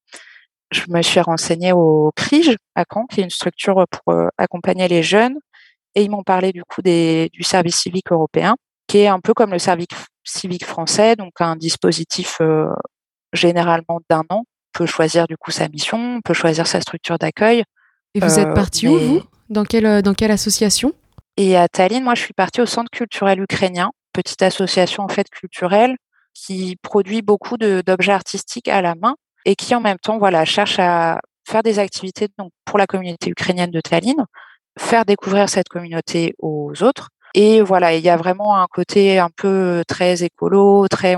[0.72, 4.88] je me suis renseignée au CRIGE à Caen, qui est une structure pour euh, accompagner
[4.88, 5.38] les jeunes.
[5.96, 8.56] Et ils m'ont parlé du coup des, du service civique européen,
[8.88, 9.88] qui est un peu comme le service
[10.24, 12.68] civique français, donc un dispositif euh,
[13.34, 14.44] généralement d'un an.
[14.44, 17.64] On peut choisir du coup sa mission, on peut choisir sa structure d'accueil.
[18.14, 19.22] Et vous êtes euh, parti où, vous?
[19.50, 20.94] Dans quelle, dans quelle association?
[21.38, 25.30] Et à Tallinn, moi, je suis partie au Centre culturel ukrainien, petite association en fait
[25.30, 25.96] culturelle
[26.34, 29.16] qui produit beaucoup d'objets artistiques à la main
[29.50, 33.32] et qui en même temps voilà cherche à faire des activités donc pour la communauté
[33.32, 34.24] ukrainienne de Tallinn,
[34.78, 37.10] faire découvrir cette communauté aux autres.
[37.34, 41.18] Et voilà, il y a vraiment un côté un peu très écolo, très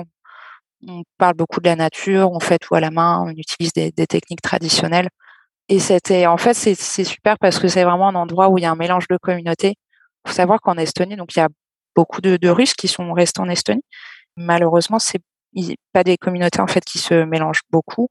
[0.87, 3.91] on parle beaucoup de la nature, on fait tout à la main, on utilise des,
[3.91, 5.09] techniques traditionnelles.
[5.67, 8.65] Et c'était en fait c'est super parce que c'est vraiment un endroit où il y
[8.65, 9.75] a un mélange de communautés.
[10.25, 11.49] Il faut savoir qu'en Estonie, donc il y a
[11.95, 13.83] beaucoup de, de Russes qui sont restés en Estonie.
[14.37, 15.19] Malheureusement, c'est
[15.93, 18.09] pas des communautés en fait qui se mélangent beaucoup.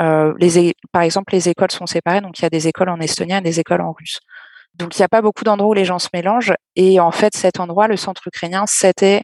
[0.00, 3.00] Euh, les, par exemple, les écoles sont séparées, donc il y a des écoles en
[3.00, 4.20] estonien et des écoles en russe.
[4.74, 6.54] Donc il n'y a pas beaucoup d'endroits où les gens se mélangent.
[6.76, 9.22] Et en fait, cet endroit, le centre ukrainien, c'était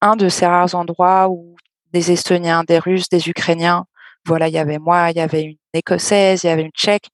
[0.00, 1.56] un de ces rares endroits où
[1.92, 3.84] des Estoniens, des Russes, des Ukrainiens,
[4.26, 7.08] voilà, il y avait moi, il y avait une Écossaise, il y avait une Tchèque.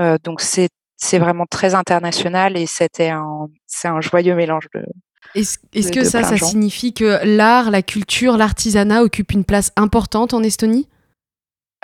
[0.00, 4.84] Euh, donc c'est c'est vraiment très international et c'était un c'est un joyeux mélange de,
[5.34, 10.42] est-ce que ça, ça signifie que l'art, la culture, l'artisanat occupent une place importante en
[10.42, 10.88] Estonie?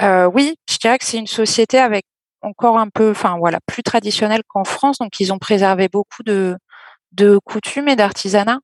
[0.00, 2.04] Euh, Oui, je dirais que c'est une société avec
[2.40, 4.98] encore un peu, enfin voilà, plus traditionnelle qu'en France.
[4.98, 6.56] Donc, ils ont préservé beaucoup de,
[7.12, 8.58] de coutumes et d'artisanat.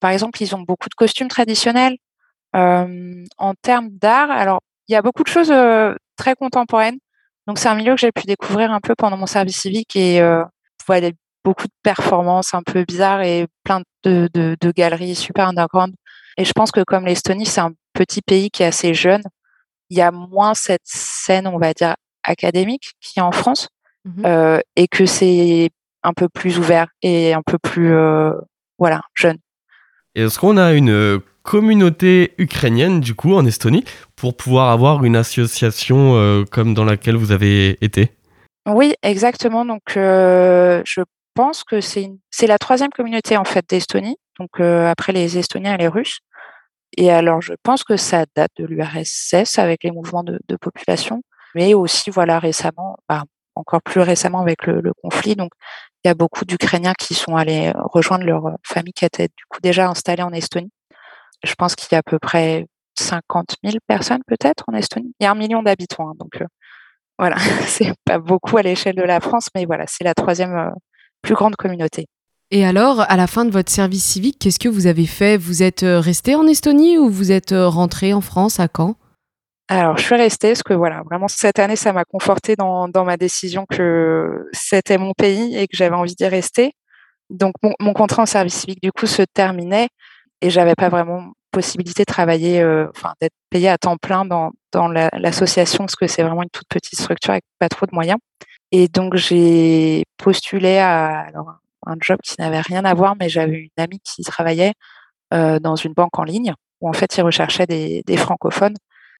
[0.00, 1.96] Par exemple, ils ont beaucoup de costumes traditionnels.
[2.54, 6.98] Euh, en termes d'art, alors il y a beaucoup de choses euh, très contemporaines.
[7.46, 10.20] Donc, c'est un milieu que j'ai pu découvrir un peu pendant mon service civique et
[10.86, 11.10] voilà,
[11.46, 15.94] beaucoup de performances un peu bizarres et plein de, de, galeries super underground.
[16.36, 19.22] Et je pense que comme l'Estonie, c'est un petit pays qui est assez jeune,
[19.88, 23.68] il y a moins cette scène, on va dire, académique qui est en France,
[24.04, 25.70] mmh euh, et que c'est
[26.02, 28.32] un peu plus ouvert et un peu plus, euh,
[28.78, 29.38] voilà, jeune.
[30.16, 33.84] Est-ce qu'on a une communauté ukrainienne, du coup, en Estonie,
[34.16, 38.10] pour pouvoir avoir une association euh, comme dans laquelle vous avez été?
[38.66, 39.64] Oui, exactement.
[39.64, 41.02] Donc, je
[41.36, 45.74] pense que c'est c'est la troisième communauté en fait d'Estonie, donc euh, après les Estoniens
[45.74, 46.20] et les Russes.
[46.96, 51.22] Et alors, je pense que ça date de l'URSS avec les mouvements de, population,
[51.54, 55.36] mais aussi voilà récemment, bah, encore plus récemment avec le, conflit.
[55.36, 55.50] Donc,
[56.04, 59.60] il y a beaucoup d'Ukrainiens qui sont allés rejoindre leur famille qui était du coup
[59.62, 60.72] déjà installée en Estonie.
[61.44, 62.66] Je pense qu'il y a à peu près
[62.98, 65.12] 50 000 personnes peut-être en Estonie.
[65.20, 66.46] Il y a un million d'habitants, hein, donc euh,
[67.18, 70.70] voilà, c'est pas beaucoup à l'échelle de la France, mais voilà, c'est la troisième euh,
[71.22, 72.06] plus grande communauté.
[72.50, 75.36] Et alors, à la fin de votre service civique, qu'est-ce que vous avez fait?
[75.36, 78.96] Vous êtes euh, resté en Estonie ou vous êtes euh, rentré en France à Caen
[79.68, 83.04] alors, je suis restée parce que voilà, vraiment cette année, ça m'a conforté dans, dans,
[83.04, 86.72] ma décision que c'était mon pays et que j'avais envie d'y rester.
[87.30, 89.88] Donc, mon, contrat en service civique, du coup, se terminait
[90.40, 94.52] et j'avais pas vraiment possibilité de travailler, euh, enfin, d'être payée à temps plein dans,
[94.70, 98.18] dans l'association parce que c'est vraiment une toute petite structure avec pas trop de moyens.
[98.72, 101.26] Et donc, j'ai postulé à
[101.86, 104.72] un job qui n'avait rien à voir, mais j'avais une amie qui travaillait
[105.30, 108.76] dans une banque en ligne où en fait, ils recherchaient des, francophones.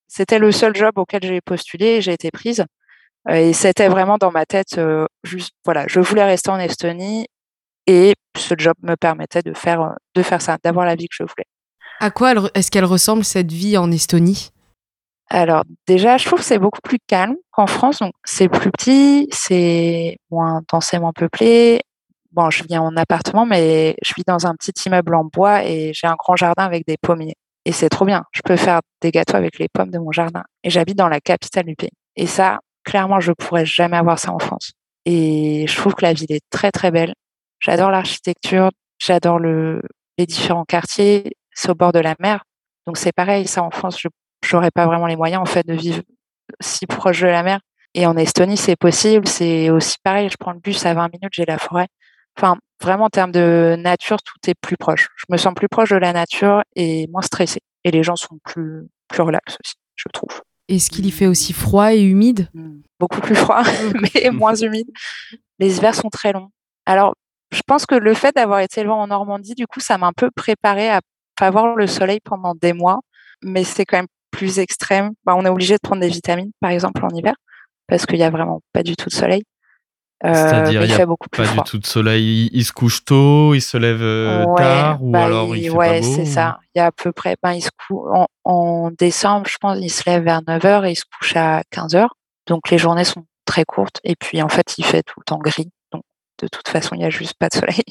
[0.07, 2.65] C'était le seul job auquel j'ai postulé et j'ai été prise.
[3.29, 4.79] Et c'était vraiment dans ma tête,
[5.65, 7.27] voilà, je voulais rester en Estonie
[7.87, 11.23] et ce job me permettait de faire, de faire ça, d'avoir la vie que je
[11.23, 11.45] voulais.
[11.99, 14.51] À quoi est-ce qu'elle ressemble cette vie en Estonie?
[15.29, 17.99] Alors déjà, je trouve que c'est beaucoup plus calme qu'en France.
[17.99, 21.81] Donc c'est plus petit, c'est moins densément peuplé.
[22.31, 25.91] Bon, je vis en appartement, mais je vis dans un petit immeuble en bois et
[25.93, 27.35] j'ai un grand jardin avec des pommiers.
[27.65, 28.23] Et c'est trop bien.
[28.31, 30.43] Je peux faire des gâteaux avec les pommes de mon jardin.
[30.63, 31.89] Et j'habite dans la capitale du pays.
[32.15, 34.71] Et ça, clairement, je pourrais jamais avoir ça en France.
[35.05, 37.13] Et je trouve que la ville est très très belle.
[37.59, 39.81] J'adore l'architecture, j'adore le,
[40.17, 41.33] les différents quartiers.
[41.53, 42.43] C'est au bord de la mer.
[42.85, 44.07] Donc c'est pareil, ça en France, je
[44.43, 46.01] j'aurais pas vraiment les moyens en fait de vivre
[46.59, 47.59] si proche de la mer.
[47.93, 49.27] Et en Estonie, c'est possible.
[49.27, 50.29] C'est aussi pareil.
[50.29, 51.87] Je prends le bus à 20 minutes, j'ai la forêt.
[52.37, 55.09] Enfin, vraiment en termes de nature, tout est plus proche.
[55.15, 57.61] Je me sens plus proche de la nature et moins stressée.
[57.83, 60.41] Et les gens sont plus plus relax aussi, je trouve.
[60.67, 62.49] Est-ce qu'il y fait aussi froid et humide?
[62.53, 62.81] Mmh.
[62.99, 63.63] Beaucoup plus froid,
[64.15, 64.89] mais moins humide.
[65.59, 66.49] Les hivers sont très longs.
[66.85, 67.15] Alors,
[67.51, 70.13] je pense que le fait d'avoir été élevé en Normandie, du coup, ça m'a un
[70.13, 70.99] peu préparé à
[71.37, 72.99] pas voir le soleil pendant des mois,
[73.41, 75.11] mais c'est quand même plus extrême.
[75.25, 77.33] Bah, on est obligé de prendre des vitamines, par exemple, en hiver,
[77.87, 79.43] parce qu'il y a vraiment pas du tout de soleil.
[80.25, 82.49] Euh, C'est-à-dire il n'y a beaucoup plus pas du tout de soleil.
[82.51, 86.01] Il, se couche tôt, il se lève euh, tard, ou bah, alors il, fait Ouais,
[86.01, 86.59] c'est ça.
[86.73, 87.35] Il y a à peu près.
[87.43, 90.95] Ben, il se en, en, décembre, je pense, il se lève vers 9h et il
[90.95, 92.07] se couche à 15h.
[92.47, 93.99] Donc les journées sont très courtes.
[94.03, 95.69] Et puis en fait, il fait tout le temps gris.
[95.91, 96.01] Donc
[96.41, 97.83] de toute façon, il n'y a juste pas de soleil.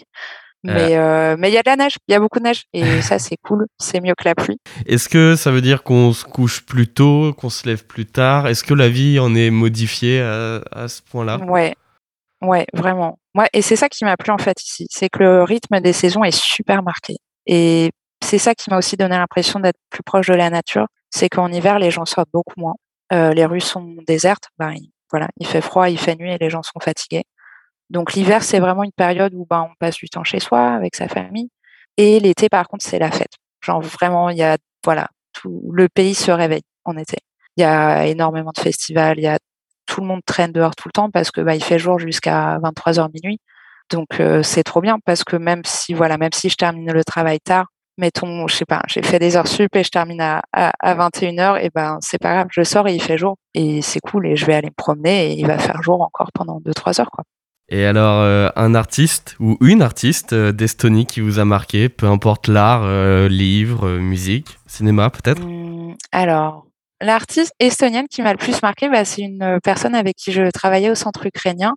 [0.67, 2.65] Mais euh, mais il y a de la neige, il y a beaucoup de neige
[2.73, 4.59] et ça c'est cool, c'est mieux que la pluie.
[4.87, 8.47] Est-ce que ça veut dire qu'on se couche plus tôt, qu'on se lève plus tard?
[8.47, 11.39] Est-ce que la vie en est modifiée à, à ce point-là?
[11.47, 11.75] Ouais,
[12.43, 13.19] ouais, vraiment.
[13.35, 15.93] Ouais, et c'est ça qui m'a plu en fait ici, c'est que le rythme des
[15.93, 17.17] saisons est super marqué.
[17.47, 17.91] Et
[18.25, 21.53] c'est ça qui m'a aussi donné l'impression d'être plus proche de la nature, c'est qu'en
[21.53, 22.75] hiver les gens sortent beaucoup moins,
[23.13, 24.75] euh, les rues sont désertes, ben,
[25.11, 27.25] voilà, il fait froid, il fait nuit et les gens sont fatigués.
[27.91, 30.97] Donc l'hiver, c'est vraiment une période où ben, on passe du temps chez soi, avec
[30.97, 31.51] sa famille.
[31.97, 33.33] Et l'été, par contre, c'est la fête.
[33.63, 35.09] Genre vraiment, il y a, voilà,
[35.45, 37.19] le pays se réveille en été.
[37.57, 39.39] Il y a énormément de festivals, il y a
[39.87, 42.59] tout le monde traîne dehors tout le temps parce que bah, il fait jour jusqu'à
[42.59, 43.41] 23h minuit.
[43.91, 47.05] Donc euh, c'est trop bien parce que même si voilà, même si je termine le
[47.05, 47.67] travail tard,
[47.99, 51.65] mettons, je sais pas, j'ai fait des heures sup et je termine à, à, 21h,
[51.65, 54.37] et ben c'est pas grave, je sors et il fait jour et c'est cool et
[54.37, 57.25] je vais aller me promener et il va faire jour encore pendant 2-3 heures quoi.
[57.69, 62.07] Et alors, euh, un artiste ou une artiste euh, d'Estonie qui vous a marqué, peu
[62.07, 65.43] importe l'art, euh, livre, musique, cinéma peut-être?
[65.43, 66.67] Mmh, Alors,
[67.01, 70.91] l'artiste estonienne qui m'a le plus marqué, bah, c'est une personne avec qui je travaillais
[70.91, 71.75] au centre ukrainien.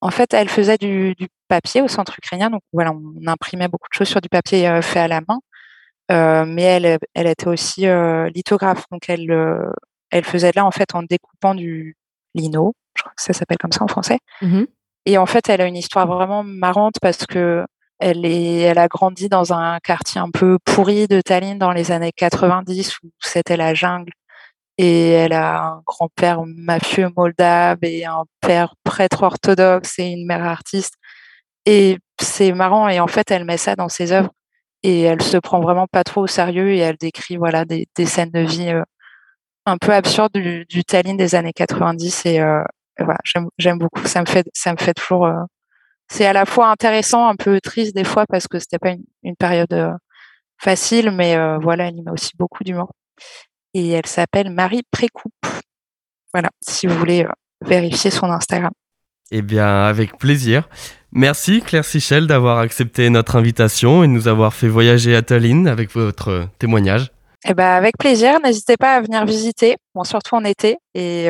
[0.00, 3.88] En fait, elle faisait du, du, papier au centre ukrainien, donc voilà, on imprimait beaucoup
[3.90, 6.44] de choses sur du papier fait à la main.
[6.44, 7.86] mais elle, elle était aussi
[8.34, 9.32] lithographe, donc elle,
[10.10, 11.96] elle faisait là en fait en découpant du
[12.34, 14.18] lino, je crois que ça s'appelle comme ça en français.
[14.42, 14.64] Mmh
[15.06, 17.64] et en fait, elle a une histoire vraiment marrante parce que
[17.98, 21.90] elle, est, elle a grandi dans un quartier un peu pourri de Tallinn dans les
[21.92, 24.12] années 90 où c'était la jungle.
[24.78, 30.44] Et elle a un grand-père mafieux moldave et un père prêtre orthodoxe et une mère
[30.44, 30.94] artiste.
[31.66, 32.88] Et c'est marrant.
[32.88, 34.30] Et en fait, elle met ça dans ses œuvres
[34.84, 38.30] et elle se prend vraiment pas trop au sérieux et elle décrit voilà des, scènes
[38.30, 38.84] de vie euh,
[39.66, 42.62] un peu absurdes du, du Tallinn des années 90 et, euh,
[43.04, 43.20] voilà,
[43.58, 44.04] j'aime beaucoup.
[44.06, 45.26] Ça me fait, ça me fait toujours.
[45.26, 45.42] Euh,
[46.08, 49.36] c'est à la fois intéressant, un peu triste des fois parce que c'était pas une,
[49.36, 49.92] période euh,
[50.58, 52.92] facile, mais euh, voilà, elle y met aussi beaucoup d'humour.
[53.74, 55.32] Et elle s'appelle Marie Précoupe.
[56.32, 57.26] Voilà, si vous voulez
[57.64, 58.72] vérifier son Instagram.
[59.30, 60.68] Eh bien, avec plaisir.
[61.12, 65.66] Merci Claire Sichel d'avoir accepté notre invitation et de nous avoir fait voyager à Tallinn
[65.68, 67.12] avec votre témoignage.
[67.46, 68.40] Eh ben, avec plaisir.
[68.42, 70.78] N'hésitez pas à venir visiter, bon, surtout en été.
[70.94, 71.28] Et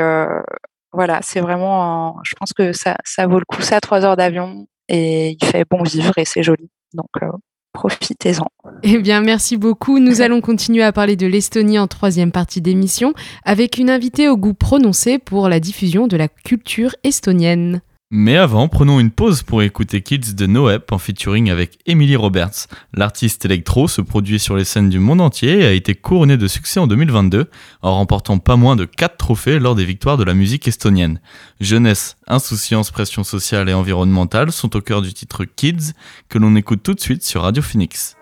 [0.92, 3.62] voilà, c'est vraiment, je pense que ça, ça vaut le coup.
[3.70, 6.70] À trois heures d'avion et il fait bon vivre et c'est joli.
[6.94, 7.26] Donc, euh,
[7.72, 8.46] profitez-en.
[8.82, 9.98] Eh bien, merci beaucoup.
[9.98, 13.12] Nous allons continuer à parler de l'Estonie en troisième partie d'émission
[13.44, 17.82] avec une invitée au goût prononcé pour la diffusion de la culture estonienne.
[18.10, 22.66] Mais avant, prenons une pause pour écouter Kids de Noep en featuring avec Emily Roberts.
[22.94, 26.48] L'artiste électro se produit sur les scènes du monde entier et a été couronné de
[26.48, 27.50] succès en 2022
[27.82, 31.20] en remportant pas moins de 4 trophées lors des victoires de la musique estonienne.
[31.60, 35.92] Jeunesse, insouciance, pression sociale et environnementale sont au cœur du titre Kids
[36.30, 38.16] que l'on écoute tout de suite sur Radio Phoenix.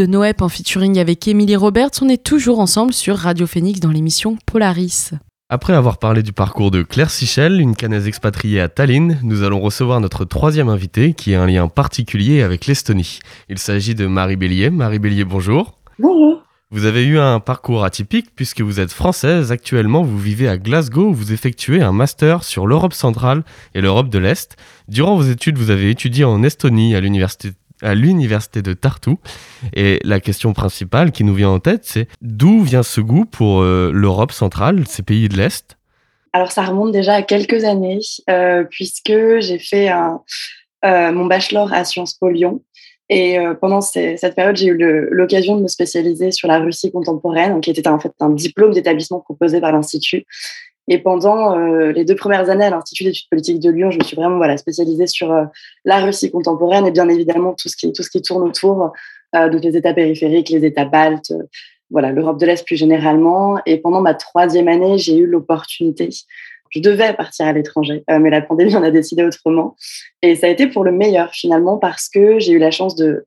[0.00, 1.90] De Noep en featuring avec Emily Roberts.
[2.00, 5.10] On est toujours ensemble sur Radio Phoenix dans l'émission Polaris.
[5.50, 9.60] Après avoir parlé du parcours de Claire Sichel, une canaise expatriée à Tallinn, nous allons
[9.60, 13.18] recevoir notre troisième invité qui a un lien particulier avec l'Estonie.
[13.50, 14.70] Il s'agit de Marie Bélier.
[14.70, 15.78] Marie Bélier, bonjour.
[15.98, 16.44] Bonjour.
[16.70, 19.52] Vous avez eu un parcours atypique puisque vous êtes française.
[19.52, 23.42] Actuellement, vous vivez à Glasgow où vous effectuez un master sur l'Europe centrale
[23.74, 24.56] et l'Europe de l'Est.
[24.88, 27.50] Durant vos études, vous avez étudié en Estonie à l'université
[27.82, 29.16] à l'université de Tartu.
[29.74, 33.62] Et la question principale qui nous vient en tête, c'est d'où vient ce goût pour
[33.62, 35.76] euh, l'Europe centrale, ces pays de l'Est?
[36.32, 41.84] Alors ça remonte déjà à quelques années, euh, puisque j'ai fait euh, mon bachelor à
[41.84, 42.62] Sciences Po Lyon.
[43.12, 44.78] Et pendant cette période, j'ai eu
[45.10, 49.18] l'occasion de me spécialiser sur la Russie contemporaine, qui était en fait un diplôme d'établissement
[49.18, 50.24] proposé par l'Institut.
[50.92, 54.02] Et pendant euh, les deux premières années à l'Institut d'études politiques de Lyon, je me
[54.02, 55.44] suis vraiment voilà, spécialisée sur euh,
[55.84, 58.92] la Russie contemporaine et bien évidemment tout ce qui, tout ce qui tourne autour
[59.36, 61.32] euh, de les États périphériques, les États baltes,
[61.90, 63.60] voilà, l'Europe de l'Est plus généralement.
[63.66, 66.08] Et pendant ma troisième année, j'ai eu l'opportunité.
[66.70, 69.76] Je devais partir à l'étranger, mais la pandémie en a décidé autrement.
[70.22, 73.26] Et ça a été pour le meilleur finalement parce que j'ai eu la chance de,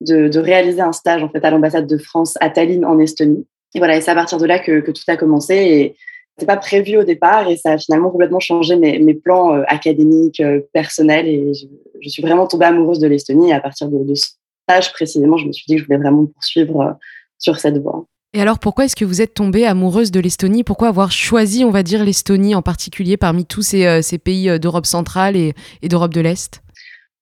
[0.00, 3.44] de, réaliser un stage en fait à l'ambassade de France à Tallinn en Estonie.
[3.74, 5.54] Et voilà, c'est à partir de là que, que tout a commencé.
[5.56, 5.96] Et,
[6.36, 10.40] n'était pas prévu au départ et ça a finalement complètement changé mes, plans euh, académiques,
[10.40, 13.50] euh, personnels et je, suis vraiment tombée amoureuse de l'Estonie.
[13.50, 14.32] Et à partir de, ce
[14.68, 16.92] stage précisément, je me suis dit que je voulais vraiment poursuivre euh,
[17.38, 18.04] sur cette voie.
[18.34, 20.62] Et alors, pourquoi est-ce que vous êtes tombée amoureuse de l'Estonie?
[20.62, 25.36] Pourquoi avoir choisi, on va dire, l'Estonie en particulier parmi tous ces, pays d'Europe centrale
[25.36, 26.60] et d'Europe de l'Est?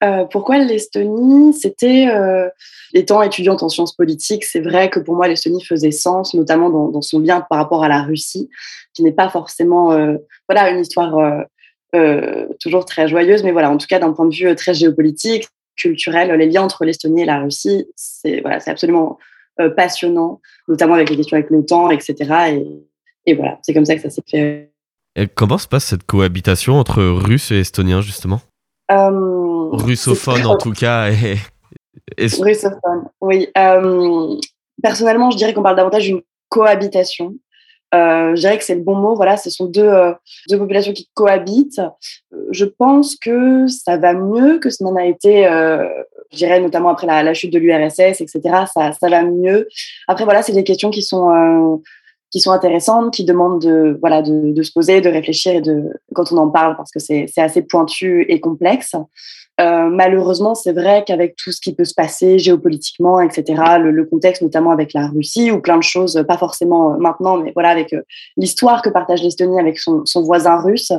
[0.05, 1.53] Euh, pourquoi l'Estonie?
[1.55, 2.49] C'était, euh,
[2.93, 7.03] étant étudiante en sciences politiques, c'est vrai que pour moi l'Estonie faisait sens, notamment dans,
[7.03, 8.51] son lien par rapport à la Russie,
[8.93, 10.17] qui n'est pas forcément, euh,
[10.49, 11.45] voilà, une histoire
[12.61, 15.47] toujours très joyeuse, mais voilà, en tout cas d'un point de vue très géopolitique,
[15.77, 19.19] culturel, les liens entre l'Estonie et la Russie, c'est voilà, absolument
[19.77, 22.17] passionnant, notamment avec les questions avec l'OTAN, etc.
[22.51, 22.67] Et,
[23.27, 24.73] et voilà, c'est comme ça que ça s'est fait.
[25.15, 28.41] Et comment se passe cette cohabitation entre Russes et Estoniens justement?
[28.41, 28.54] euh,
[28.91, 31.11] Russophone en tout cas.
[31.11, 31.37] Et...
[32.19, 33.49] Russophone, oui.
[33.57, 34.37] Euh,
[34.83, 37.35] personnellement, je dirais qu'on parle davantage d'une cohabitation.
[37.95, 39.15] Euh, je dirais que c'est le bon mot.
[39.15, 39.91] Voilà, ce sont deux,
[40.51, 41.81] deux populations qui cohabitent.
[42.51, 47.07] Je pense que ça va mieux que ce n'en a été, je dirais notamment après
[47.07, 48.41] la, la chute de l'URSS, etc.
[48.73, 49.69] Ça, ça, va mieux.
[50.09, 51.81] Après, voilà, c'est des questions qui sont
[52.35, 55.85] qui sont intéressantes, qui demandent de, voilà, de, se poser, de réfléchir et de,
[56.17, 58.97] quand on en parle, parce que c'est assez pointu et complexe.
[59.61, 64.43] Euh, malheureusement, c'est vrai qu'avec tout ce qui peut se passer géopolitiquement, etc., le, contexte
[64.43, 67.93] notamment avec la Russie ou plein de choses, pas forcément euh, maintenant, mais voilà, avec
[67.93, 68.03] euh,
[68.37, 70.91] l'histoire que partage l'Estonie avec son, voisin russe,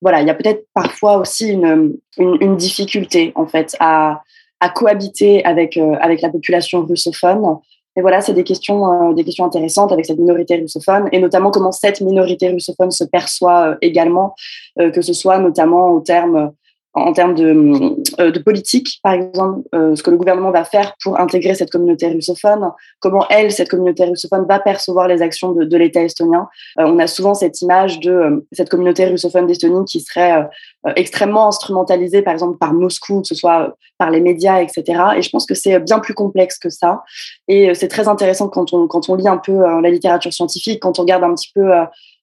[0.00, 4.22] voilà, il y a peut-être parfois aussi une, une, difficulté en fait à,
[4.60, 7.58] à cohabiter avec, avec la population russophone
[7.98, 11.50] et voilà, c'est des questions, euh, des questions intéressantes avec cette minorité russophone et notamment
[11.50, 14.36] comment cette minorité russophone se perçoit euh, également,
[14.78, 16.52] euh, que ce soit notamment au terme
[16.94, 20.94] en termes de, euh, de, politique, par exemple, euh, ce que le gouvernement va faire
[21.02, 22.70] pour intégrer cette communauté russophone,
[23.00, 26.48] comment elle, cette communauté russophone, va percevoir les actions de, l'État estonien.
[26.80, 30.48] Euh, on a souvent cette image de cette communauté russophone d'Estonie qui serait
[30.96, 35.02] extrêmement instrumentalisée, par exemple, par Moscou, que ce soit par les médias, etc.
[35.16, 37.02] Et je pense que c'est bien plus complexe que ça.
[37.48, 40.98] Et c'est très intéressant quand on, quand on lit un peu la littérature scientifique, quand
[40.98, 41.70] on regarde un petit peu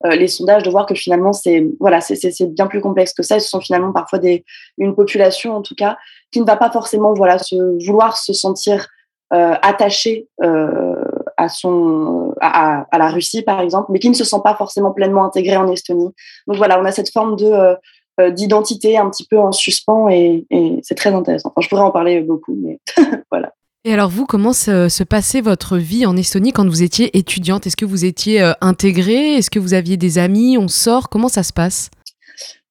[0.04, 3.40] les sondages, de voir que finalement, c'est voilà, c'est bien plus complexe que ça.
[3.40, 4.44] Ce sont finalement parfois des,
[4.78, 5.98] une population, en tout cas,
[6.32, 8.88] qui ne va pas forcément voilà, se, vouloir se sentir
[9.34, 11.04] euh, attachée euh,
[11.36, 15.26] à, son, à, la Russie, par exemple, mais qui ne se sent pas forcément pleinement
[15.26, 16.12] intégrée en Estonie.
[16.46, 17.76] Donc voilà, on a cette forme de
[18.20, 20.46] euh, d'identité un petit peu en suspens et,
[20.84, 21.52] c'est très intéressant.
[21.60, 22.80] Je pourrais en parler beaucoup, mais
[23.32, 23.52] voilà.
[23.88, 27.68] Et alors vous, comment se, passait votre vie en Estonie quand vous étiez étudiante?
[27.68, 29.36] Est-ce que vous étiez euh, intégrée?
[29.36, 30.58] Est-ce que vous aviez des amis?
[30.58, 31.08] On sort?
[31.08, 31.92] Comment ça se passe?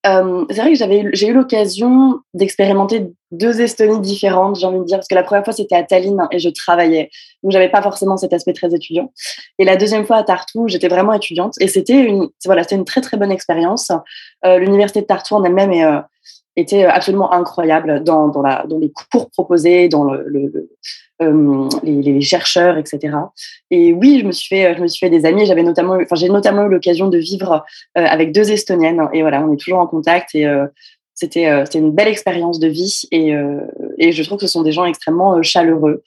[0.08, 4.84] Euh, c'est vrai que j'avais, j'ai eu l'occasion d'expérimenter deux Estonies différentes, j'ai envie de
[4.84, 7.08] dire, parce que la première fois c'était à Tallinn et je travaillais,
[7.42, 9.12] donc j'avais pas forcément cet aspect très étudiant.
[9.58, 11.54] Et la deuxième fois à Tartu, j'étais vraiment étudiante.
[11.60, 13.92] Et c'était une, voilà, c'était une très très bonne expérience.
[14.44, 16.02] Euh, l'université de Tartu en elle-même
[16.56, 20.68] était absolument incroyable dans, dans, la, dans les cours proposés, dans le,
[21.22, 23.14] euh, les, chercheurs, etc.
[23.70, 25.46] Et oui, je me suis fait, je me suis fait des amis.
[25.46, 27.64] J'avais notamment, enfin, j'ai notamment eu l'occasion de vivre
[27.96, 29.00] euh, avec deux Estoniennes.
[29.12, 30.34] Et voilà, on est toujours en contact.
[30.34, 30.66] Et euh,
[31.14, 33.02] c'était, c'était une belle expérience de vie.
[33.12, 33.32] Et,
[33.98, 36.02] et je trouve que ce sont des gens extrêmement chaleureux.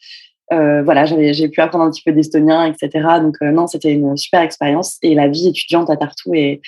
[0.51, 3.08] voilà, j'ai pu apprendre un petit peu d'estonien, etc.
[3.22, 4.97] Donc non, c'était une super expérience.
[5.01, 6.60] Et la vie étudiante à Tartu est,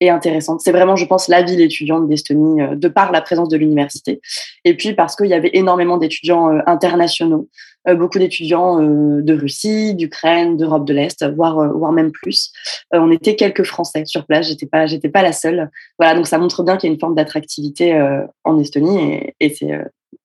[0.00, 0.62] est intéressante.
[0.62, 4.20] C'est vraiment, je pense, la ville étudiante d'Estonie, de par la présence de l'université.
[4.64, 7.48] Et puis parce qu'il y avait énormément d'étudiants internationaux.
[7.88, 12.52] Euh, beaucoup d'étudiants euh, de Russie, d'Ukraine, d'Europe de l'Est, voire, euh, voire même plus.
[12.92, 15.70] on était quelques Français sur place, j'étais pas, j'étais pas la seule.
[15.98, 17.98] Voilà, donc ça montre bien qu'il y a une forme d'attractivité
[18.44, 19.50] en Estonie et, et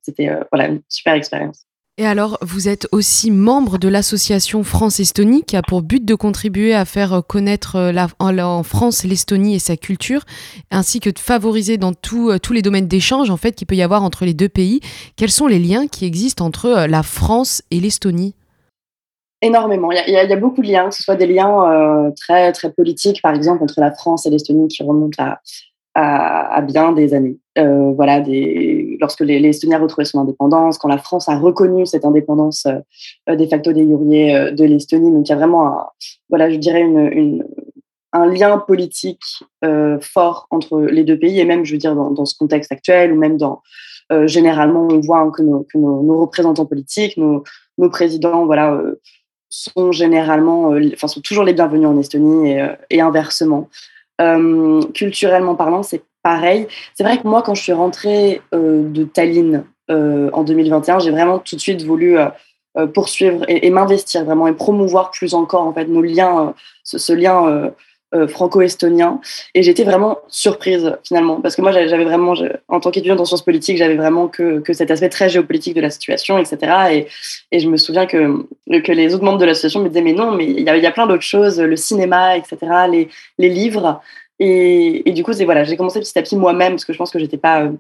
[0.01, 1.65] c'était voilà, une super expérience.
[1.97, 6.73] Et alors, vous êtes aussi membre de l'association France-Estonie qui a pour but de contribuer
[6.73, 10.23] à faire connaître euh, la, en France l'Estonie et sa culture,
[10.71, 13.81] ainsi que de favoriser dans euh, tous les domaines d'échange en fait qu'il peut y
[13.81, 14.79] avoir entre les deux pays.
[15.17, 18.35] Quels sont les liens qui existent entre euh, la France et l'Estonie?
[19.41, 19.91] Énormément.
[19.91, 23.33] Il y, a, beaucoup de liens, que ce soit des liens très très politiques, par
[23.33, 25.39] exemple entre la France et l'Estonie, qui remontent à,
[25.93, 27.37] à, bien des années.
[27.57, 28.23] Euh, voilà,
[28.99, 32.65] lorsque les, les Estoniens retrouvé son indépendance, quand la France a reconnu cette indépendance
[33.29, 35.11] euh, de facto des euh, de l'Estonie.
[35.11, 35.85] Donc il y a vraiment, un,
[36.29, 36.85] voilà, je dirais
[38.13, 39.23] un lien politique
[39.65, 43.11] euh, fort entre les deux pays et même, je veux dire, dans, ce contexte actuel
[43.11, 43.61] ou même dans
[44.25, 47.45] généralement, on voit que, nos, que nos, représentants politiques, nos,
[47.89, 48.77] présidents, voilà,
[49.47, 52.57] sont généralement, enfin, sont toujours les bienvenus en Estonie
[52.89, 53.69] et inversement.
[54.21, 56.67] Euh, culturellement parlant, c'est pareil.
[56.95, 61.11] C'est vrai que moi, quand je suis rentrée euh, de Tallinn euh, en 2021, j'ai
[61.11, 62.17] vraiment tout de suite voulu
[62.93, 66.53] poursuivre et, m'investir vraiment et promouvoir plus encore en fait nos liens,
[66.85, 67.69] ce, lien
[68.27, 69.21] franco-estonien.
[69.55, 72.33] Et j'étais vraiment surprise finalement, parce que moi j'avais vraiment,
[72.67, 75.81] en tant qu'étudiante en sciences politiques, j'avais vraiment que, que, cet aspect très géopolitique de
[75.81, 76.57] la situation, etc.
[76.91, 77.07] Et,
[77.51, 80.31] et je me souviens que, que les autres membres de l'association me disaient mais non,
[80.31, 82.57] mais il y a, y a, plein d'autres choses, le cinéma, etc.,
[82.89, 84.01] les, les livres.
[84.43, 87.11] Et, du coup, c'est voilà, j'ai commencé petit à petit moi-même parce que je pense
[87.11, 87.71] que j'étais pas euh,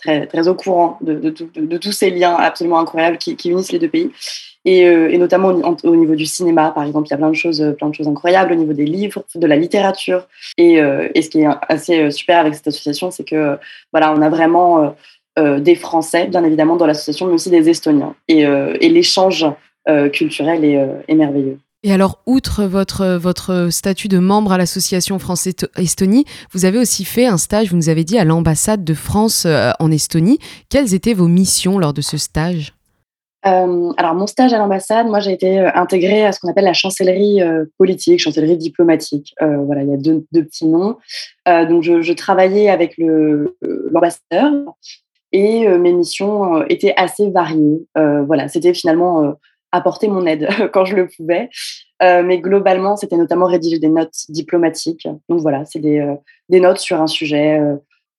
[0.00, 3.88] très, très au courant de, de, tous ces liens absolument incroyables qui, unissent les deux
[3.88, 4.10] pays.
[4.64, 7.74] Et, euh, notamment au, niveau du cinéma, par exemple, il y a plein de choses,
[7.78, 10.26] plein de choses incroyables au niveau des livres, de la littérature.
[10.58, 13.58] Et, euh, et ce qui est assez super avec cette association, c'est que
[13.92, 14.94] voilà, on a vraiment
[15.38, 18.14] des Français, bien évidemment, dans l'association, mais aussi des Estoniens.
[18.28, 18.44] Et,
[18.88, 19.46] l'échange
[20.12, 21.58] culturel est merveilleux.
[21.82, 27.24] Et alors, outre votre, votre statut de membre à l'association France-Estonie, vous avez aussi fait
[27.24, 30.38] un stage, vous nous avez dit, à l'ambassade de France euh, en Estonie.
[30.68, 32.74] Quelles étaient vos missions lors de ce stage?
[33.46, 36.64] Euh, alors mon stage à l'ambassade, moi j'ai été euh, intégrée à ce qu'on appelle
[36.66, 37.40] la chancellerie
[37.78, 39.34] politique, chancellerie diplomatique.
[39.40, 40.98] voilà, il y a deux, petits noms.
[41.46, 44.74] donc je, travaillais avec l'ambassadeur
[45.32, 47.80] et mes missions étaient assez variées.
[47.94, 49.36] voilà, c'était finalement
[49.72, 51.48] apporter mon aide quand je le pouvais.
[52.02, 55.06] Euh, mais globalement, c'était notamment rédiger des notes diplomatiques.
[55.28, 56.14] Donc voilà, c'est des, euh,
[56.48, 57.58] des, notes sur un sujet.
[57.60, 57.76] Euh,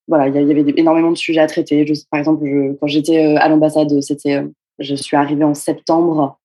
[0.08, 1.86] voilà, il y, avait énormément de sujets à traiter.
[2.10, 2.44] Par exemple,
[2.80, 4.44] quand j'étais à l'ambassade, c'était,
[4.80, 6.38] je suis arrivée en septembre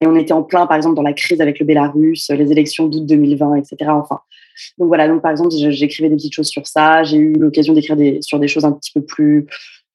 [0.00, 2.86] et on était en plein, par exemple, dans la crise avec le Bélarus, les élections
[2.86, 3.90] d'août 2020, etc.
[3.90, 4.20] Enfin,
[4.78, 5.08] donc voilà.
[5.08, 7.02] Donc par exemple, j'écrivais des petites choses sur ça.
[7.02, 9.46] J'ai eu l'occasion d'écrire des, sur des choses un petit peu plus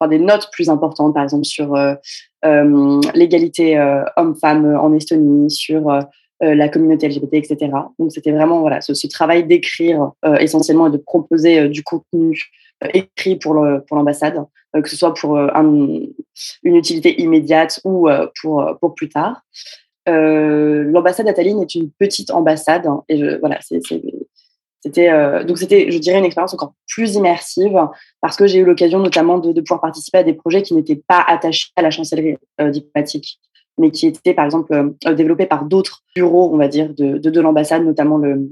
[0.08, 1.96] des notes plus importantes, par exemple sur euh,
[2.44, 6.00] euh, l'égalité euh, homme-femme en Estonie, sur
[6.42, 7.72] la communauté LGBT, etc.
[7.98, 12.38] Donc c'était vraiment voilà ce, travail d'écrire essentiellement et de proposer du contenu
[12.94, 14.44] écrit pour l'ambassade,
[14.74, 16.14] que ce soit pour une
[16.64, 18.10] utilité immédiate ou
[18.42, 19.42] pour, pour plus tard.
[20.06, 23.80] l'ambassade à Tallinn est une petite ambassade hein, et voilà, c'est
[24.86, 27.76] c'était euh, donc c'était, je dirais, une expérience encore plus immersive
[28.22, 31.24] parce que j'ai eu l'occasion notamment de, pouvoir participer à des projets qui n'étaient pas
[31.28, 33.40] attachés à la chancellerie euh, diplomatique,
[33.80, 34.72] mais qui étaient par exemple
[35.08, 38.52] euh, développés par d'autres bureaux, on va dire, de, de, l'ambassade, notamment le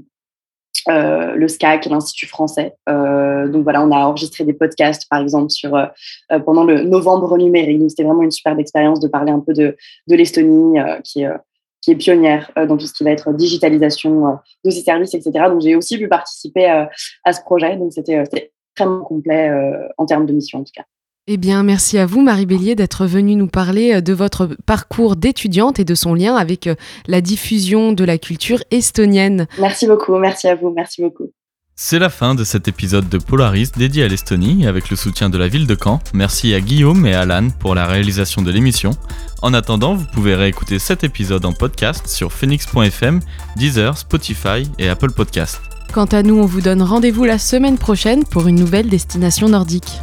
[0.86, 2.74] le SCAC, l'Institut français.
[2.86, 5.70] donc voilà, on a enregistré des podcasts, par exemple, sur
[6.44, 7.80] pendant le novembre numérique.
[7.88, 9.76] C'était vraiment une superbe expérience de parler un peu de,
[10.08, 11.24] de l'Estonie, qui
[11.84, 14.32] qui est pionnière euh, dans tout ce qui va être digitalisation euh,
[14.64, 15.32] de ces services, etc.
[15.48, 16.86] Donc, j'ai aussi pu participer euh,
[17.24, 17.76] à ce projet.
[17.76, 18.24] Donc, c'était
[18.72, 19.52] extrêmement complet
[19.98, 20.84] en termes de mission, en tout cas.
[21.26, 25.78] Eh bien, merci à vous, Marie Bélier, d'être venue nous parler de votre parcours d'étudiante
[25.78, 26.68] et de son lien avec
[27.06, 29.46] la diffusion de la culture estonienne.
[29.58, 31.30] Merci beaucoup, merci à vous, merci beaucoup.
[31.76, 35.36] C'est la fin de cet épisode de Polaris dédié à l'Estonie avec le soutien de
[35.36, 35.98] la ville de Caen.
[36.12, 38.92] Merci à Guillaume et Alan pour la réalisation de l'émission.
[39.42, 43.18] En attendant, vous pouvez réécouter cet épisode en podcast sur phoenix.fm,
[43.56, 45.60] Deezer, Spotify et Apple Podcast.
[45.92, 50.00] Quant à nous, on vous donne rendez-vous la semaine prochaine pour une nouvelle destination nordique.